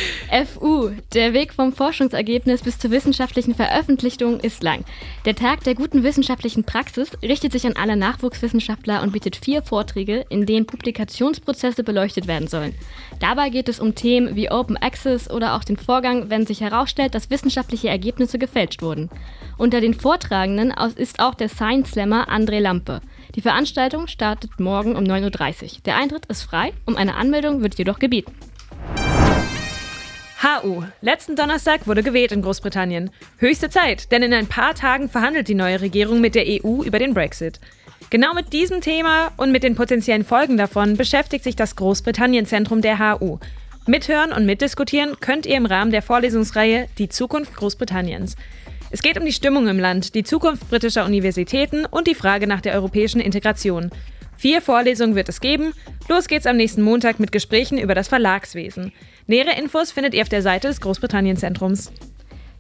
FU. 0.45 0.91
Der 1.15 1.33
Weg 1.33 1.55
vom 1.55 1.73
Forschungsergebnis 1.73 2.63
bis 2.63 2.79
zur 2.79 2.91
wissenschaftlichen 2.91 3.55
Veröffentlichung 3.55 4.41
ist 4.41 4.63
lang. 4.63 4.85
Der 5.25 5.35
Tag 5.35 5.65
der 5.65 5.75
guten 5.75 6.03
wissenschaftlichen 6.03 6.65
Praxis 6.65 7.11
richtet 7.23 7.53
sich 7.53 7.67
an 7.67 7.77
alle 7.77 7.97
Nachwuchswissenschaftler 7.97 9.03
und 9.03 9.13
bietet 9.13 9.37
vier 9.37 9.63
Vorträge, 9.63 10.27
in 10.29 10.47
denen 10.47 10.67
Publikationsprozesse 10.67 11.85
beleuchtet 11.85 12.27
werden 12.27 12.49
sollen. 12.49 12.75
Dabei 13.21 13.51
geht 13.51 13.69
es 13.69 13.81
um 13.81 13.95
Themen 13.95 14.35
wie 14.37 14.51
Open 14.51 14.77
Access 14.77 15.31
oder 15.31 15.55
auch 15.55 15.65
den 15.65 15.77
Vorgang, 15.77 16.29
wenn 16.29 16.47
sich 16.47 16.61
herausstellt, 16.61 17.15
dass 17.15 17.31
wissenschaftliche 17.31 17.89
Ergebnisse 17.89 18.39
gefälscht 18.39 18.83
wurden. 18.83 19.11
Unter 19.59 19.81
den 19.81 19.95
Vortragenden 19.95 20.75
ist 20.97 21.21
auch 21.21 21.35
der 21.35 21.49
Science 21.49 21.93
Slammer 21.93 22.29
André 22.33 22.59
Lampe. 22.59 23.01
Die 23.35 23.41
Veranstaltung 23.41 24.07
startet 24.07 24.59
morgen 24.59 24.97
um 24.97 25.05
9.30 25.05 25.63
Uhr. 25.63 25.69
Der 25.85 25.97
Eintritt 25.97 26.27
ist 26.27 26.43
frei, 26.43 26.73
um 26.87 26.97
eine 26.97 27.15
Anmeldung 27.15 27.63
wird 27.63 27.77
jedoch 27.77 27.99
gebeten. 27.99 28.33
HU. 30.43 30.83
Letzten 31.01 31.37
Donnerstag 31.37 31.87
wurde 31.87 32.03
gewählt 32.03 32.33
in 32.33 32.43
Großbritannien. 32.43 33.11
Höchste 33.37 33.71
Zeit, 33.71 34.11
denn 34.11 34.25
in 34.25 34.35
ein 34.35 34.49
paar 34.49 34.75
Tagen 34.75 35.09
verhandelt 35.09 35.47
die 35.47 35.55
neue 35.55 35.81
Regierung 35.81 36.21
mit 36.21 36.35
der 36.35 36.47
EU 36.47 36.83
über 36.83 36.99
den 36.99 37.15
Brexit. 37.15 37.61
Genau 38.11 38.35
mit 38.35 38.53
diesem 38.53 38.81
Thema 38.81 39.31
und 39.37 39.53
mit 39.53 39.63
den 39.63 39.77
potenziellen 39.77 40.25
Folgen 40.25 40.57
davon 40.57 40.97
beschäftigt 40.97 41.45
sich 41.45 41.55
das 41.55 41.77
Großbritannien-Zentrum 41.77 42.83
der 42.83 42.99
HU. 42.99 43.39
Mithören 43.87 44.33
und 44.33 44.45
mitdiskutieren 44.47 45.19
könnt 45.21 45.47
ihr 45.47 45.57
im 45.57 45.67
Rahmen 45.67 45.91
der 45.91 46.03
Vorlesungsreihe 46.03 46.89
Die 46.99 47.09
Zukunft 47.09 47.55
Großbritanniens. 47.55 48.37
Es 48.93 49.01
geht 49.01 49.19
um 49.19 49.25
die 49.25 49.33
Stimmung 49.33 49.69
im 49.69 49.79
Land, 49.79 50.15
die 50.15 50.23
Zukunft 50.23 50.69
britischer 50.69 51.07
Universitäten 51.07 51.87
und 51.87 52.07
die 52.07 52.15
Frage 52.15 52.47
nach 52.47 52.61
der 52.61 52.75
europäischen 52.75 53.23
Integration. 53.23 53.91
Vier 54.37 54.61
Vorlesungen 54.61 55.15
wird 55.15 55.31
es 55.31 55.41
geben. 55.41 55.73
Los 56.11 56.29
geht's 56.29 56.47
am 56.47 56.59
nächsten 56.59 56.83
Montag 56.83 57.19
mit 57.19 57.33
Gesprächen 57.33 57.79
über 57.79 57.95
das 57.95 58.09
Verlagswesen. 58.09 58.93
Nähere 59.27 59.59
Infos 59.59 59.93
findet 59.93 60.13
ihr 60.13 60.21
auf 60.21 60.29
der 60.29 60.43
Seite 60.43 60.69
des 60.69 60.83
Großbritannien-Zentrums. 60.83 61.91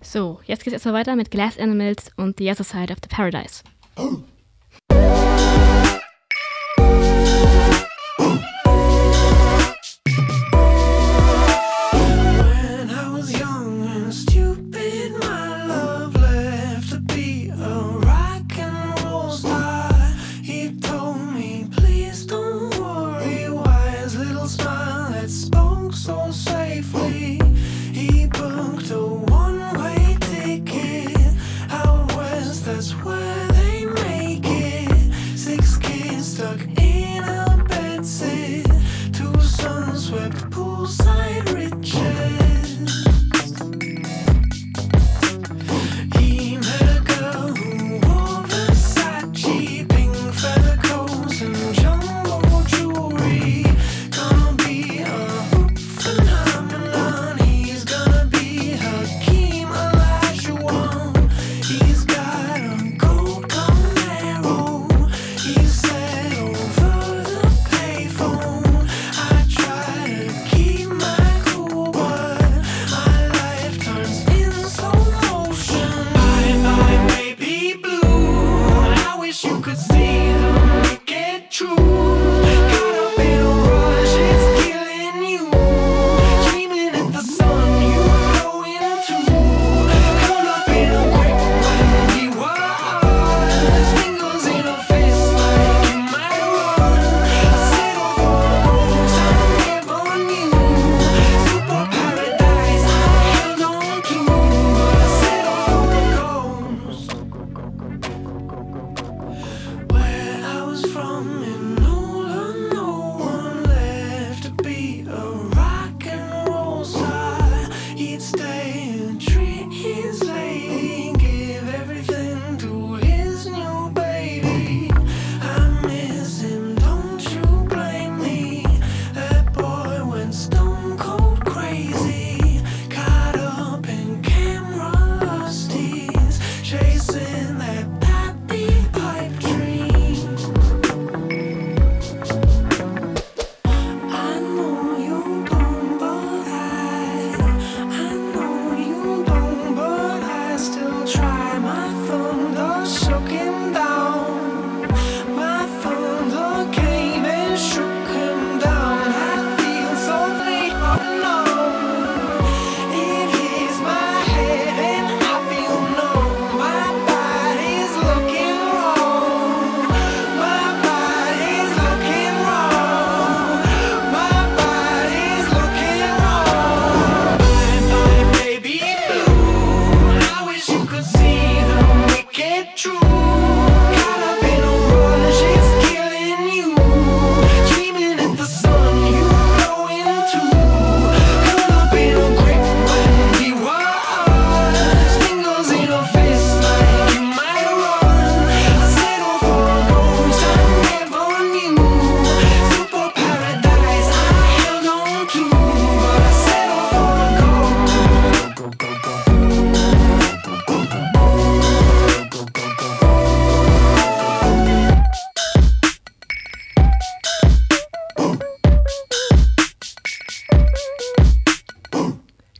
So, 0.00 0.40
jetzt 0.46 0.64
geht's 0.64 0.72
erstmal 0.72 0.94
weiter 0.94 1.16
mit 1.16 1.30
Glass 1.30 1.58
Animals 1.58 2.10
und 2.16 2.38
The 2.38 2.50
Other 2.50 2.64
Side 2.64 2.90
of 2.90 2.98
the 3.02 3.14
Paradise. 3.14 3.62
When 4.88 5.28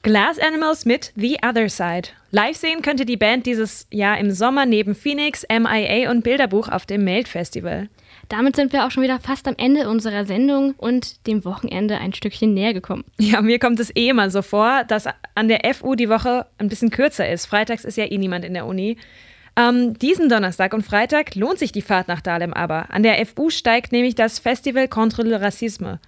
Glass 0.02 0.40
Animals 0.40 0.84
mit 0.84 1.12
The 1.14 1.38
Other 1.48 1.68
Side. 1.68 2.08
Live 2.32 2.56
sehen 2.56 2.82
könnt 2.82 2.98
ihr 2.98 3.06
die 3.06 3.16
Band 3.16 3.46
dieses 3.46 3.86
Jahr 3.92 4.18
im 4.18 4.32
Sommer 4.32 4.66
neben 4.66 4.96
Phoenix, 4.96 5.46
MIA 5.48 6.10
und 6.10 6.24
Bilderbuch 6.24 6.68
auf 6.68 6.86
dem 6.86 7.04
Melt 7.04 7.28
Festival. 7.28 7.88
Damit 8.28 8.56
sind 8.56 8.72
wir 8.72 8.84
auch 8.84 8.90
schon 8.90 9.04
wieder 9.04 9.20
fast 9.20 9.46
am 9.46 9.54
Ende 9.56 9.88
unserer 9.88 10.24
Sendung 10.24 10.72
und 10.76 11.24
dem 11.28 11.44
Wochenende 11.44 11.98
ein 11.98 12.12
Stückchen 12.14 12.52
näher 12.52 12.74
gekommen. 12.74 13.04
Ja, 13.20 13.42
mir 13.42 13.60
kommt 13.60 13.78
es 13.78 13.94
eh 13.94 14.08
immer 14.08 14.28
so 14.30 14.42
vor, 14.42 14.82
dass 14.82 15.06
an 15.36 15.46
der 15.46 15.72
FU 15.72 15.94
die 15.94 16.08
Woche 16.08 16.46
ein 16.58 16.68
bisschen 16.68 16.90
kürzer 16.90 17.28
ist. 17.28 17.46
Freitags 17.46 17.84
ist 17.84 17.96
ja 17.96 18.10
eh 18.10 18.18
niemand 18.18 18.44
in 18.44 18.54
der 18.54 18.66
Uni. 18.66 18.96
Ähm, 19.54 19.96
diesen 19.96 20.28
Donnerstag 20.28 20.74
und 20.74 20.82
Freitag 20.82 21.36
lohnt 21.36 21.60
sich 21.60 21.70
die 21.70 21.80
Fahrt 21.80 22.08
nach 22.08 22.22
Dahlem 22.22 22.52
aber. 22.54 22.86
An 22.90 23.04
der 23.04 23.24
FU 23.24 23.50
steigt 23.50 23.92
nämlich 23.92 24.16
das 24.16 24.40
Festival 24.40 24.88
Contre 24.88 25.22
le 25.22 25.40
Racisme. 25.40 26.00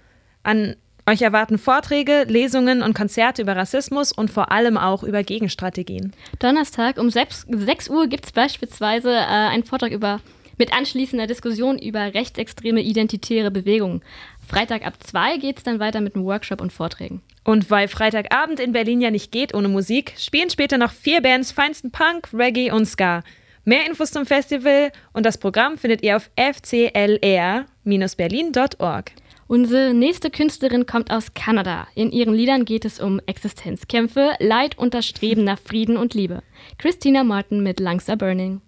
An 0.43 0.75
euch 1.07 1.21
erwarten 1.21 1.57
Vorträge, 1.57 2.25
Lesungen 2.27 2.81
und 2.81 2.93
Konzerte 2.93 3.41
über 3.41 3.55
Rassismus 3.55 4.11
und 4.11 4.31
vor 4.31 4.51
allem 4.51 4.77
auch 4.77 5.03
über 5.03 5.23
Gegenstrategien. 5.23 6.13
Donnerstag 6.39 6.97
um 6.97 7.09
6, 7.09 7.47
6 7.49 7.89
Uhr 7.89 8.07
gibt 8.07 8.25
es 8.25 8.31
beispielsweise 8.31 9.11
äh, 9.11 9.23
einen 9.23 9.63
Vortrag 9.63 9.91
über, 9.91 10.21
mit 10.57 10.73
anschließender 10.73 11.27
Diskussion 11.27 11.77
über 11.77 12.13
rechtsextreme 12.13 12.81
identitäre 12.81 13.51
Bewegungen. 13.51 14.01
Freitag 14.47 14.85
ab 14.85 14.95
2 14.99 15.37
geht 15.37 15.57
es 15.57 15.63
dann 15.63 15.79
weiter 15.79 16.01
mit 16.01 16.15
einem 16.15 16.25
Workshop 16.25 16.61
und 16.61 16.73
Vorträgen. 16.73 17.21
Und 17.43 17.69
weil 17.69 17.87
Freitagabend 17.87 18.59
in 18.59 18.71
Berlin 18.71 19.01
ja 19.01 19.11
nicht 19.11 19.31
geht 19.31 19.53
ohne 19.53 19.67
Musik, 19.67 20.15
spielen 20.17 20.49
später 20.49 20.79
noch 20.79 20.91
vier 20.91 21.21
Bands 21.21 21.51
feinsten 21.51 21.91
Punk, 21.91 22.29
Reggae 22.33 22.71
und 22.71 22.87
Ska. 22.87 23.21
Mehr 23.63 23.85
Infos 23.87 24.11
zum 24.11 24.25
Festival 24.25 24.91
und 25.13 25.23
das 25.25 25.37
Programm 25.39 25.77
findet 25.77 26.03
ihr 26.03 26.17
auf 26.17 26.29
fclr-berlin.org. 26.35 29.11
Unsere 29.47 29.93
nächste 29.93 30.31
Künstlerin 30.31 30.87
kommt 30.87 31.11
aus 31.11 31.35
Kanada. 31.35 31.87
In 31.93 32.11
ihren 32.11 32.33
Liedern 32.33 32.65
geht 32.65 32.83
es 32.83 32.99
um 32.99 33.21
Existenzkämpfe, 33.27 34.33
Leid 34.39 34.75
und 34.75 34.95
das 34.95 35.05
Streben 35.05 35.43
nach 35.43 35.59
Frieden 35.59 35.97
und 35.97 36.15
Liebe. 36.15 36.41
Christina 36.79 37.23
Martin 37.23 37.61
mit 37.61 37.79
Lungs 37.79 38.09
Are 38.09 38.17
Burning. 38.17 38.61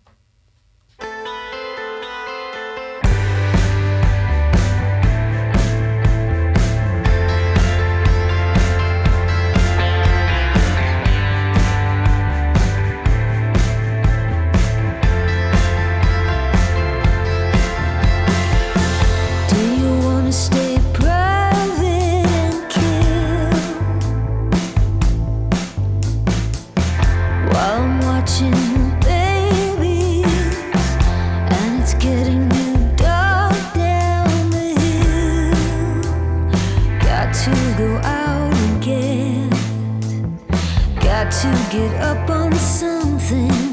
Get 41.78 41.94
up 42.02 42.30
on 42.30 42.52
something. 42.56 43.67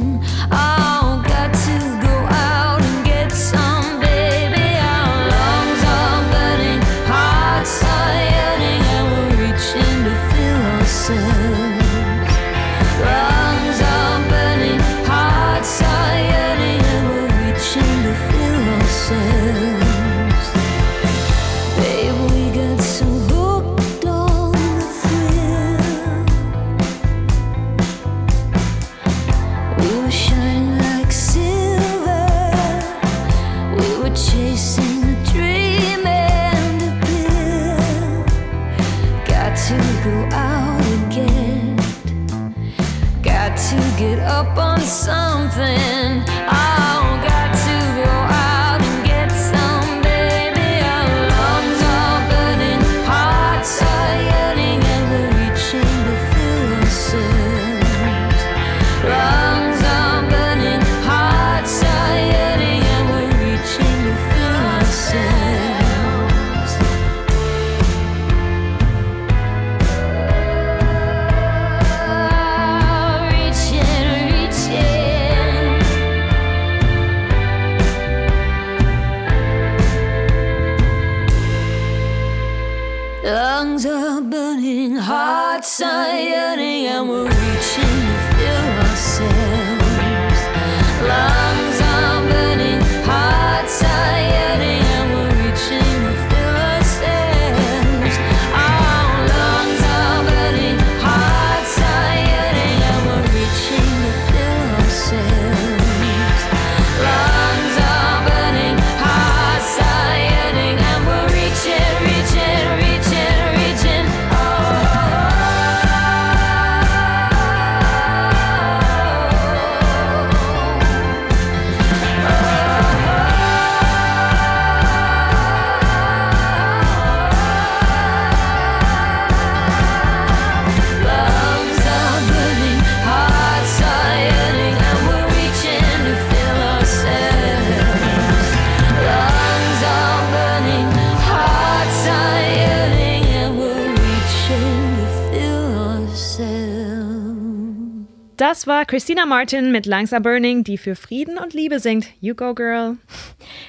Das 148.54 148.68
war 148.68 148.84
Christina 148.84 149.26
Martin 149.26 149.72
mit 149.72 149.84
Lungs 149.84 150.12
Are 150.12 150.22
Burning, 150.22 150.62
die 150.62 150.78
für 150.78 150.94
Frieden 150.94 151.38
und 151.38 151.54
Liebe 151.54 151.80
singt. 151.80 152.06
You 152.20 152.36
go, 152.36 152.54
girl. 152.54 152.98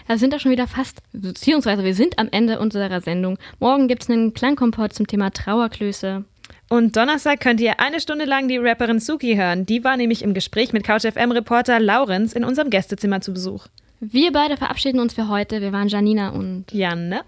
Da 0.08 0.20
sind 0.20 0.36
auch 0.36 0.40
schon 0.40 0.52
wieder 0.52 0.68
fast, 0.68 1.00
beziehungsweise 1.12 1.84
wir 1.84 1.96
sind 1.96 2.20
am 2.20 2.30
Ende 2.30 2.60
unserer 2.60 3.02
Sendung. 3.02 3.40
Morgen 3.60 3.88
gibt 3.88 4.04
es 4.04 4.12
einen 4.12 4.36
Klangkompott 4.36 4.94
zum 4.94 5.08
Thema 5.08 5.32
Trauerklöße. 5.32 6.24
Und 6.70 6.96
Donnerstag 6.96 7.40
könnt 7.40 7.62
ihr 7.62 7.80
eine 7.80 8.00
Stunde 8.00 8.26
lang 8.26 8.48
die 8.48 8.58
Rapperin 8.58 9.00
Suki 9.00 9.36
hören. 9.36 9.66
Die 9.66 9.84
war 9.84 9.98
nämlich 9.98 10.22
im 10.22 10.36
Gespräch 10.36 10.72
mit 10.72 10.84
CouchFM-Reporter 10.84 11.80
Laurenz 11.80 12.34
in 12.34 12.44
unserem 12.44 12.70
Gästezimmer 12.70 13.22
zu 13.22 13.34
Besuch. 13.34 13.66
Wir 14.02 14.32
beide 14.32 14.56
verabschieden 14.56 15.00
uns 15.00 15.16
für 15.16 15.30
heute. 15.30 15.62
Wir 15.62 15.74
waren 15.74 15.88
Janina 15.88 16.30
und 16.30 16.66
Janne. 16.72 17.22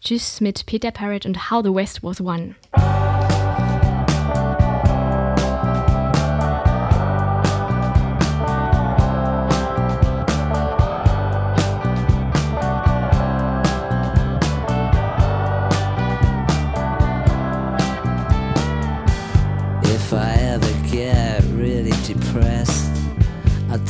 Tschüss 0.00 0.40
mit 0.40 0.66
Peter 0.66 0.92
Parrott 0.92 1.26
und 1.26 1.50
How 1.50 1.64
the 1.64 1.74
West 1.74 2.04
Was 2.04 2.22
Won. 2.22 2.54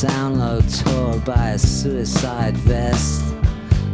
Download 0.02 0.64
Tor, 0.82 1.16
by 1.20 1.50
a 1.50 1.58
suicide 1.58 2.56
vest. 2.56 3.22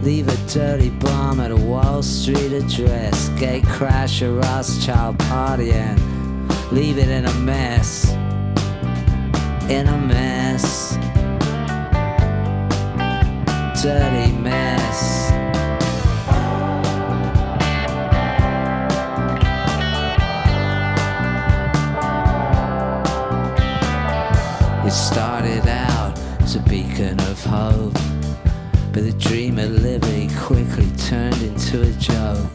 Leave 0.03 0.27
a 0.29 0.51
dirty 0.51 0.89
bomb 0.89 1.39
at 1.39 1.51
a 1.51 1.57
Wall 1.57 2.03
Street 2.03 2.53
address. 2.53 3.29
Gate 3.39 3.67
crash, 3.67 4.23
a 4.23 4.33
Rothschild 4.33 5.19
party, 5.19 5.71
and 5.71 6.01
leave 6.73 6.97
it 6.97 7.09
in 7.09 7.27
a 7.27 7.35
mess. 7.35 8.11
In 9.69 9.87
a 9.87 9.99
mess. 9.99 10.97
Dirty 13.83 14.33
mess. 14.33 15.31
It 24.87 24.93
started 24.93 25.69
out 25.69 25.98
as 26.49 26.57
a 26.57 26.61
beacon 26.61 27.21
of 27.21 27.45
hope, 27.45 27.93
but 28.95 29.05
the 29.05 29.15
dream 29.19 29.59
of 29.59 29.71
liberty 29.83 30.31
quickly 30.39 30.91
turned 30.97 31.43
into 31.43 31.83
a 31.83 31.93
joke. 31.99 32.51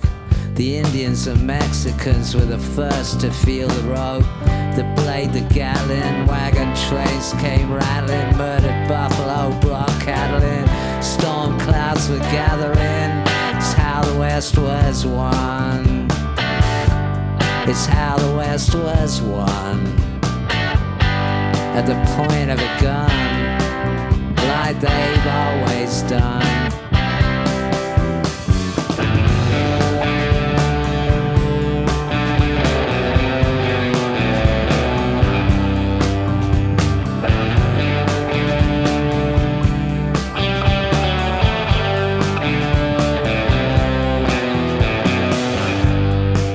The 0.55 0.77
Indians 0.77 1.27
and 1.27 1.45
Mexicans 1.45 2.33
were 2.33 2.45
the 2.45 2.57
first 2.57 3.21
to 3.21 3.29
feel 3.29 3.67
the 3.67 3.89
rope. 3.89 4.25
The 4.75 4.91
blade, 4.95 5.31
the 5.31 5.47
gallon, 5.53 6.25
wagon 6.25 6.73
trains 6.87 7.33
came 7.33 7.71
rattling, 7.71 8.35
murdered 8.35 8.87
buffalo, 8.87 9.51
block 9.59 9.91
cattling. 10.01 10.65
Storm 11.03 11.59
clouds 11.59 12.09
were 12.09 12.25
gathering. 12.33 13.11
It's 13.55 13.73
how 13.73 14.01
the 14.01 14.17
West 14.17 14.57
was 14.57 15.05
won. 15.05 16.07
It's 17.69 17.85
how 17.85 18.17
the 18.17 18.35
West 18.37 18.73
was 18.73 19.21
won. 19.21 19.85
At 21.75 21.85
the 21.85 21.95
point 22.15 22.49
of 22.49 22.59
a 22.59 22.81
gun, 22.81 23.32
like 24.73 24.81
they've 24.81 25.27
always 25.27 26.01
done. 26.03 26.41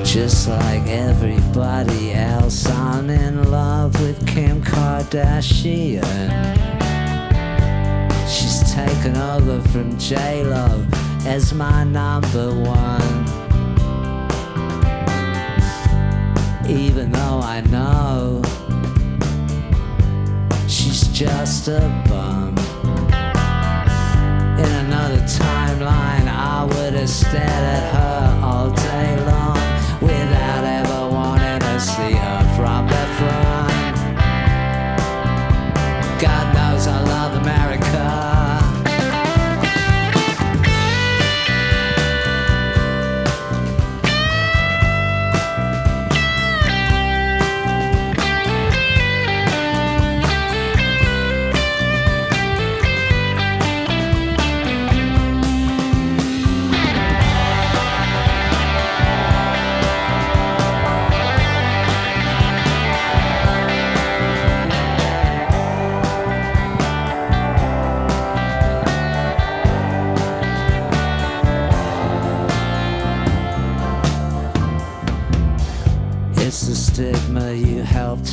Just 0.03 0.49
like 0.49 0.87
everybody 0.87 2.13
else, 2.13 2.65
I'm 2.67 3.09
in 3.09 3.51
love 3.51 3.99
with 4.01 4.25
Kim 4.27 4.61
Kardashian. 4.63 6.68
Taken 8.87 9.17
over 9.17 9.59
from 9.69 9.97
J-Lo 9.97 10.85
as 11.25 11.53
my 11.53 11.83
number 11.83 12.49
one. 12.53 13.25
Even 16.65 17.11
though 17.11 17.41
I 17.43 17.61
know 17.69 18.41
she's 20.67 21.09
just 21.09 21.67
a 21.67 21.81
bum. 22.07 22.55
In 24.63 24.71
another 24.85 25.21
timeline, 25.23 26.27
I 26.29 26.63
would 26.63 26.93
have 26.93 27.09
stared 27.09 27.43
at 27.43 27.93
her 27.93 28.45
all 28.45 28.71
day 28.71 29.25
long 29.25 29.48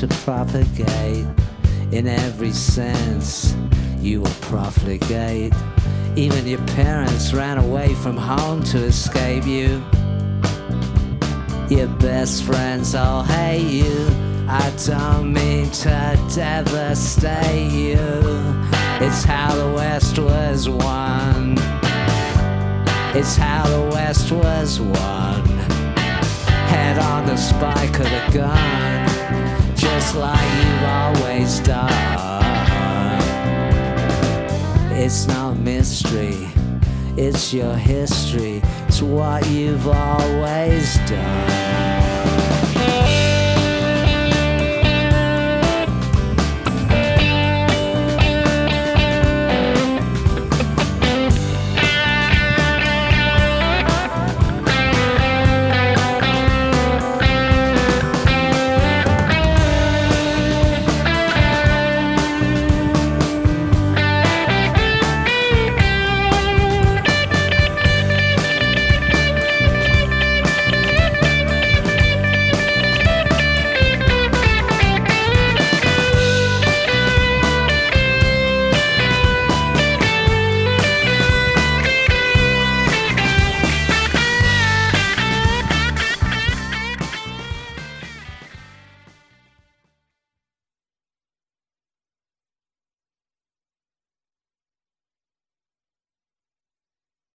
to 0.01 0.09
propagate. 0.09 1.27
In 1.91 2.07
every 2.07 2.53
sense, 2.53 3.55
you 3.99 4.21
will 4.21 4.39
profligate. 4.43 5.55
Even 6.17 6.47
your 6.47 6.65
parents 6.67 7.33
ran 7.33 7.57
away 7.57 7.95
from 7.95 8.17
home 8.17 8.63
to 8.65 8.79
escape 8.79 9.47
you. 9.47 9.83
Your 11.71 11.89
best 11.99 12.45
friends 12.45 12.95
all 12.95 13.23
hate 13.23 13.71
you. 13.71 14.07
I 14.49 14.71
don't 14.87 15.33
mean 15.33 15.71
to 15.71 16.19
devastate 16.35 17.73
you. 17.73 17.97
It's 19.01 19.25
how 19.25 19.55
the 19.55 19.73
West 19.75 20.19
was 20.19 20.69
won. 20.69 21.55
It's 23.17 23.37
how 23.37 23.67
the 23.67 23.89
West 23.95 24.31
was 24.31 24.79
won 24.79 25.57
head 26.67 26.99
on 26.99 27.27
the 27.27 27.37
spike 27.37 27.99
of 27.99 28.09
the 28.15 28.25
gun, 28.39 28.96
just 29.87 30.17
like 30.17 30.49
you've 30.59 30.83
always 30.83 31.61
done. 31.61 33.23
It's 34.93 35.27
not 35.29 35.57
mystery, 35.59 36.49
it's 37.17 37.55
your 37.55 37.75
history, 37.75 38.63
it's 38.89 39.01
what 39.01 39.47
you've 39.49 39.87
always 39.87 40.97
done. 41.09 41.86